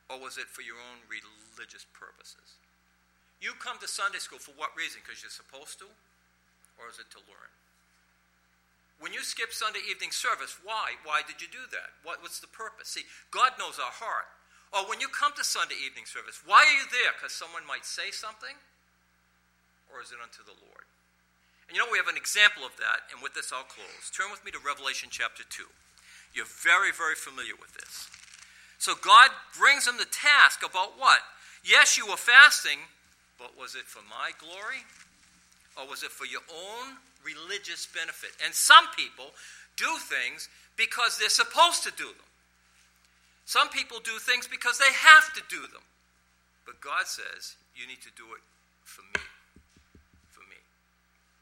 Or 0.07 0.23
was 0.23 0.39
it 0.39 0.47
for 0.47 0.63
your 0.63 0.79
own 0.79 1.03
religious 1.11 1.83
purposes? 1.91 2.63
You 3.43 3.59
come 3.59 3.83
to 3.83 3.91
Sunday 3.91 4.23
school 4.23 4.39
for 4.39 4.55
what 4.55 4.71
reason? 4.79 5.03
Because 5.03 5.19
you're 5.19 5.35
supposed 5.35 5.83
to? 5.83 5.91
Or 6.79 6.87
is 6.87 7.03
it 7.03 7.11
to 7.19 7.21
learn? 7.27 7.51
When 9.03 9.11
you 9.11 9.27
skip 9.27 9.51
Sunday 9.51 9.83
evening 9.91 10.15
service, 10.15 10.63
why? 10.63 10.95
Why 11.03 11.27
did 11.27 11.43
you 11.43 11.51
do 11.51 11.67
that? 11.75 11.91
What, 12.07 12.23
what's 12.23 12.39
the 12.39 12.47
purpose? 12.55 12.95
See, 12.95 13.03
God 13.35 13.59
knows 13.59 13.83
our 13.83 13.91
heart. 13.91 14.31
Or 14.71 14.87
when 14.87 15.03
you 15.03 15.11
come 15.11 15.35
to 15.35 15.43
Sunday 15.43 15.75
evening 15.83 16.07
service, 16.07 16.39
why 16.47 16.63
are 16.63 16.77
you 16.79 16.87
there? 16.87 17.11
Because 17.19 17.35
someone 17.35 17.67
might 17.67 17.83
say 17.83 18.15
something? 18.15 18.55
Or 19.91 19.99
is 19.99 20.15
it 20.15 20.23
unto 20.23 20.47
the 20.47 20.55
Lord? 20.55 20.87
And 21.67 21.75
you 21.75 21.83
know, 21.83 21.91
we 21.91 21.99
have 21.99 22.07
an 22.07 22.17
example 22.17 22.63
of 22.63 22.79
that, 22.79 23.11
and 23.11 23.19
with 23.19 23.35
this 23.35 23.51
I'll 23.51 23.67
close. 23.67 24.07
Turn 24.15 24.31
with 24.31 24.47
me 24.47 24.55
to 24.55 24.63
Revelation 24.63 25.11
chapter 25.11 25.43
2. 25.43 25.67
You're 26.31 26.47
very, 26.47 26.95
very 26.95 27.19
familiar 27.19 27.59
with 27.59 27.75
this. 27.75 28.07
So 28.83 28.99
God 28.99 29.31
brings 29.57 29.87
them 29.87 29.95
the 29.97 30.11
task 30.11 30.67
about 30.67 30.99
what? 30.99 31.23
Yes, 31.63 31.95
you 31.97 32.05
were 32.07 32.19
fasting, 32.19 32.83
but 33.39 33.55
was 33.55 33.77
it 33.77 33.87
for 33.87 34.03
my 34.11 34.35
glory? 34.43 34.83
Or 35.79 35.87
was 35.87 36.03
it 36.03 36.11
for 36.11 36.27
your 36.27 36.43
own 36.51 36.99
religious 37.25 37.87
benefit. 37.87 38.31
And 38.45 38.53
some 38.55 38.85
people 38.97 39.31
do 39.77 39.89
things 40.11 40.49
because 40.77 41.19
they're 41.19 41.33
supposed 41.33 41.83
to 41.85 41.93
do 41.97 42.07
them. 42.07 42.29
Some 43.47 43.69
people 43.69 43.99
do 44.03 44.19
things 44.19 44.47
because 44.47 44.79
they 44.79 44.93
have 44.93 45.33
to 45.35 45.43
do 45.49 45.63
them. 45.71 45.83
But 46.67 46.81
God 46.81 47.07
says, 47.07 47.57
you 47.75 47.87
need 47.87 48.03
to 48.03 48.11
do 48.17 48.35
it 48.35 48.43
for 48.85 49.03
me. 49.15 49.32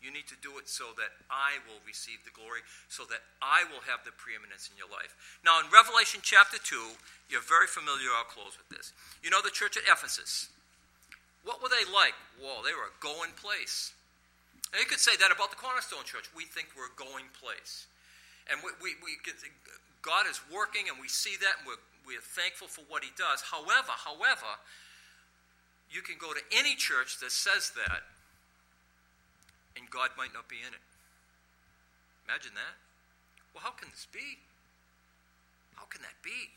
You 0.01 0.09
need 0.09 0.25
to 0.33 0.39
do 0.41 0.57
it 0.57 0.65
so 0.65 0.97
that 0.97 1.13
I 1.29 1.61
will 1.69 1.85
receive 1.85 2.25
the 2.25 2.33
glory, 2.33 2.65
so 2.89 3.05
that 3.13 3.21
I 3.45 3.69
will 3.69 3.85
have 3.85 4.01
the 4.09 4.17
preeminence 4.17 4.73
in 4.73 4.81
your 4.81 4.89
life. 4.89 5.13
Now, 5.45 5.61
in 5.61 5.69
Revelation 5.69 6.25
chapter 6.25 6.57
2, 6.57 6.97
you're 7.29 7.45
very 7.45 7.69
familiar, 7.69 8.09
I'll 8.17 8.25
close 8.25 8.57
with 8.57 8.73
this. 8.73 8.97
You 9.21 9.29
know 9.29 9.45
the 9.45 9.53
church 9.53 9.77
at 9.77 9.85
Ephesus. 9.85 10.49
What 11.45 11.61
were 11.61 11.69
they 11.69 11.85
like? 11.93 12.17
Whoa, 12.41 12.65
they 12.65 12.73
were 12.73 12.89
a 12.89 12.97
going 13.05 13.37
place. 13.37 13.93
And 14.73 14.81
you 14.81 14.89
could 14.89 15.05
say 15.05 15.17
that 15.21 15.29
about 15.29 15.53
the 15.53 15.61
Cornerstone 15.61 16.09
Church. 16.09 16.33
We 16.33 16.49
think 16.49 16.73
we're 16.73 16.93
a 16.93 16.99
going 17.01 17.29
place. 17.37 17.87
And 18.49 18.61
we, 18.65 18.73
we, 18.81 18.97
we 19.05 19.21
God 20.01 20.25
is 20.25 20.41
working, 20.49 20.89
and 20.89 20.97
we 20.97 21.09
see 21.09 21.37
that, 21.45 21.61
and 21.61 21.69
we're, 21.69 21.83
we're 22.09 22.25
thankful 22.25 22.69
for 22.69 22.83
what 22.89 23.05
He 23.05 23.13
does. 23.21 23.45
However, 23.45 23.93
however, 23.93 24.49
you 25.91 26.03
can 26.03 26.17
go 26.17 26.33
to 26.33 26.41
any 26.55 26.75
church 26.75 27.19
that 27.21 27.33
says 27.33 27.73
that, 27.77 28.01
and 29.81 29.88
God 29.88 30.12
might 30.14 30.37
not 30.37 30.47
be 30.47 30.61
in 30.61 30.71
it. 30.77 30.85
Imagine 32.29 32.53
that. 32.55 32.77
Well, 33.57 33.64
how 33.64 33.73
can 33.73 33.88
this 33.90 34.07
be? 34.07 34.38
How 35.75 35.88
can 35.88 36.05
that 36.05 36.21
be? 36.23 36.53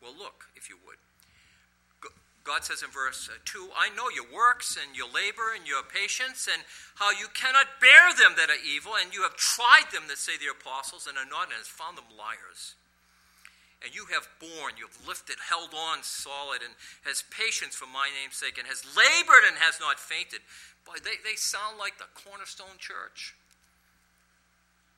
Well, 0.00 0.14
look, 0.16 0.48
if 0.54 0.70
you 0.70 0.78
would. 0.86 1.02
God 2.44 2.64
says 2.64 2.82
in 2.82 2.90
verse 2.90 3.30
uh, 3.30 3.38
2 3.44 3.70
I 3.78 3.94
know 3.94 4.10
your 4.10 4.26
works 4.26 4.74
and 4.74 4.96
your 4.96 5.06
labor 5.06 5.54
and 5.54 5.66
your 5.66 5.82
patience, 5.86 6.50
and 6.50 6.62
how 6.96 7.10
you 7.10 7.30
cannot 7.34 7.78
bear 7.78 8.10
them 8.18 8.34
that 8.34 8.50
are 8.50 8.58
evil, 8.58 8.98
and 8.98 9.14
you 9.14 9.22
have 9.22 9.38
tried 9.38 9.86
them 9.92 10.10
that 10.10 10.18
say 10.18 10.34
the 10.38 10.50
apostles 10.50 11.06
and 11.06 11.14
are 11.14 11.28
not, 11.28 11.54
and 11.54 11.58
has 11.62 11.70
found 11.70 11.96
them 11.96 12.10
liars. 12.10 12.74
And 13.82 13.94
you 13.94 14.06
have 14.14 14.30
borne, 14.38 14.78
you 14.78 14.86
have 14.86 14.98
lifted, 15.06 15.42
held 15.42 15.74
on 15.74 16.06
solid, 16.06 16.62
and 16.62 16.74
has 17.02 17.26
patience 17.34 17.74
for 17.74 17.90
my 17.90 18.06
name's 18.14 18.38
sake, 18.38 18.58
and 18.58 18.66
has 18.70 18.86
labored 18.94 19.42
and 19.42 19.58
has 19.58 19.82
not 19.82 19.98
fainted. 19.98 20.38
Boy, 20.86 21.02
they, 21.02 21.18
they 21.26 21.34
sound 21.34 21.78
like 21.78 21.98
the 21.98 22.10
cornerstone 22.14 22.78
church. 22.78 23.34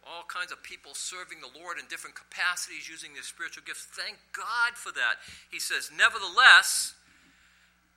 All 0.05 0.29
kinds 0.29 0.53
of 0.53 0.61
people 0.61 0.93
serving 0.93 1.41
the 1.41 1.49
Lord 1.57 1.81
in 1.81 1.89
different 1.89 2.13
capacities 2.13 2.85
using 2.89 3.17
their 3.17 3.25
spiritual 3.25 3.65
gifts. 3.65 3.89
Thank 3.89 4.21
God 4.37 4.77
for 4.77 4.93
that. 4.93 5.25
He 5.49 5.57
says, 5.57 5.89
Nevertheless, 5.89 6.93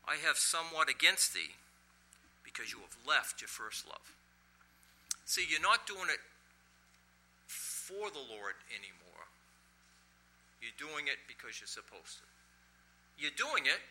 I 0.08 0.16
have 0.24 0.40
somewhat 0.40 0.88
against 0.88 1.34
thee 1.34 1.60
because 2.48 2.72
you 2.72 2.80
have 2.80 2.96
left 3.04 3.44
your 3.44 3.52
first 3.52 3.86
love. 3.86 4.16
See, 5.26 5.44
you're 5.44 5.60
not 5.60 5.86
doing 5.86 6.08
it 6.08 6.24
for 7.48 8.08
the 8.10 8.24
Lord 8.24 8.56
anymore. 8.72 9.07
Doing 10.78 11.10
it 11.10 11.18
because 11.28 11.60
you're 11.60 11.68
supposed 11.68 12.22
to. 12.22 12.26
You're 13.18 13.36
doing 13.36 13.66
it, 13.66 13.82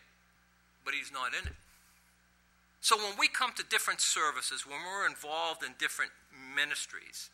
but 0.85 0.95
He's 0.95 1.11
not 1.11 1.35
in 1.35 1.47
it. 1.47 1.59
So 2.81 2.97
when 2.97 3.19
we 3.19 3.27
come 3.27 3.51
to 3.59 3.65
different 3.67 4.01
services, 4.01 4.63
when 4.63 4.79
we're 4.79 5.11
involved 5.11 5.67
in 5.67 5.75
different 5.79 6.13
ministries, 6.31 7.31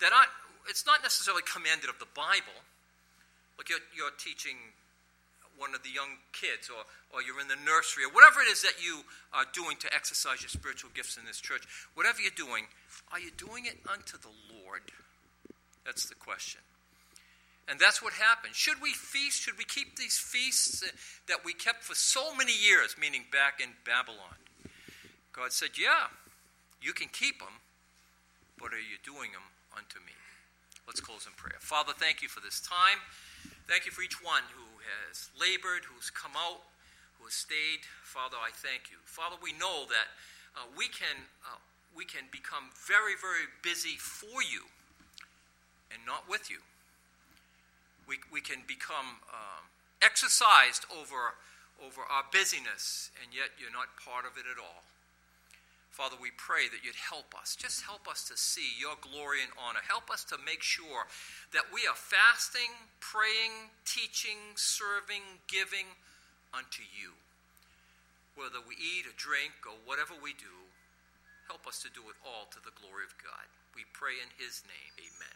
that 0.00 0.14
aren't, 0.14 0.30
it's 0.70 0.86
not 0.86 1.02
necessarily 1.02 1.42
commanded 1.42 1.90
of 1.90 1.98
the 1.98 2.06
Bible. 2.14 2.54
Like 3.58 3.68
you're, 3.68 3.82
you're 3.90 4.14
teaching 4.14 4.54
one 5.58 5.74
of 5.74 5.82
the 5.82 5.90
young 5.90 6.22
kids, 6.30 6.70
or, 6.70 6.86
or 7.10 7.20
you're 7.20 7.42
in 7.42 7.50
the 7.50 7.58
nursery, 7.66 8.06
or 8.06 8.14
whatever 8.14 8.38
it 8.40 8.46
is 8.46 8.62
that 8.62 8.78
you 8.78 9.02
are 9.34 9.44
doing 9.50 9.74
to 9.82 9.90
exercise 9.90 10.40
your 10.40 10.48
spiritual 10.54 10.94
gifts 10.94 11.18
in 11.18 11.26
this 11.26 11.42
church, 11.42 11.66
whatever 11.98 12.22
you're 12.22 12.38
doing, 12.38 12.70
are 13.10 13.18
you 13.18 13.34
doing 13.34 13.66
it 13.66 13.82
unto 13.90 14.14
the 14.14 14.30
Lord? 14.62 14.86
That's 15.84 16.06
the 16.06 16.14
question. 16.14 16.62
And 17.68 17.78
that's 17.78 18.02
what 18.02 18.14
happened. 18.14 18.54
Should 18.54 18.80
we 18.80 18.92
feast? 18.92 19.42
Should 19.42 19.58
we 19.58 19.64
keep 19.64 19.96
these 19.96 20.16
feasts 20.16 20.82
that 21.28 21.44
we 21.44 21.52
kept 21.52 21.84
for 21.84 21.94
so 21.94 22.34
many 22.34 22.56
years, 22.56 22.96
meaning 22.98 23.24
back 23.30 23.60
in 23.60 23.76
Babylon? 23.84 24.40
God 25.32 25.52
said, 25.52 25.76
Yeah, 25.76 26.08
you 26.80 26.92
can 26.92 27.08
keep 27.12 27.40
them, 27.40 27.60
but 28.58 28.72
are 28.72 28.80
you 28.80 28.96
doing 29.04 29.32
them 29.32 29.44
unto 29.76 30.00
me? 30.00 30.16
Let's 30.88 31.04
close 31.04 31.28
in 31.28 31.36
prayer. 31.36 31.60
Father, 31.60 31.92
thank 31.92 32.22
you 32.22 32.28
for 32.28 32.40
this 32.40 32.58
time. 32.64 33.04
Thank 33.68 33.84
you 33.84 33.92
for 33.92 34.00
each 34.00 34.24
one 34.24 34.48
who 34.56 34.64
has 34.88 35.28
labored, 35.36 35.84
who's 35.84 36.08
come 36.08 36.32
out, 36.32 36.64
who 37.20 37.28
has 37.28 37.36
stayed. 37.36 37.84
Father, 38.02 38.40
I 38.40 38.48
thank 38.48 38.88
you. 38.88 38.96
Father, 39.04 39.36
we 39.44 39.52
know 39.52 39.84
that 39.92 40.08
uh, 40.56 40.64
we, 40.72 40.88
can, 40.88 41.28
uh, 41.44 41.60
we 41.92 42.08
can 42.08 42.24
become 42.32 42.72
very, 42.88 43.12
very 43.20 43.44
busy 43.60 44.00
for 44.00 44.40
you 44.40 44.64
and 45.92 46.00
not 46.08 46.24
with 46.24 46.48
you. 46.48 46.64
We, 48.08 48.16
we 48.32 48.40
can 48.40 48.64
become 48.66 49.20
um, 49.28 49.68
exercised 50.00 50.88
over, 50.88 51.36
over 51.84 52.00
our 52.08 52.24
busyness, 52.32 53.12
and 53.20 53.36
yet 53.36 53.52
you're 53.60 53.74
not 53.74 53.92
part 54.00 54.24
of 54.24 54.40
it 54.40 54.48
at 54.48 54.56
all. 54.56 54.88
Father, 55.98 56.14
we 56.14 56.30
pray 56.38 56.70
that 56.70 56.86
you'd 56.86 56.94
help 56.94 57.34
us. 57.34 57.58
Just 57.58 57.82
help 57.82 58.06
us 58.06 58.22
to 58.30 58.38
see 58.38 58.78
your 58.78 58.94
glory 59.02 59.42
and 59.42 59.50
honor. 59.58 59.82
Help 59.82 60.14
us 60.14 60.22
to 60.30 60.38
make 60.46 60.62
sure 60.62 61.10
that 61.50 61.74
we 61.74 61.90
are 61.90 61.98
fasting, 61.98 62.70
praying, 63.02 63.74
teaching, 63.82 64.54
serving, 64.54 65.42
giving 65.50 65.90
unto 66.54 66.86
you. 66.86 67.18
Whether 68.38 68.62
we 68.62 68.78
eat 68.78 69.10
or 69.10 69.16
drink 69.18 69.66
or 69.66 69.74
whatever 69.82 70.14
we 70.14 70.38
do, 70.38 70.70
help 71.50 71.66
us 71.66 71.82
to 71.82 71.90
do 71.90 72.06
it 72.06 72.16
all 72.22 72.46
to 72.54 72.62
the 72.62 72.70
glory 72.78 73.02
of 73.02 73.18
God. 73.18 73.50
We 73.74 73.82
pray 73.90 74.22
in 74.22 74.30
his 74.38 74.62
name. 74.70 74.94
Amen. 75.02 75.26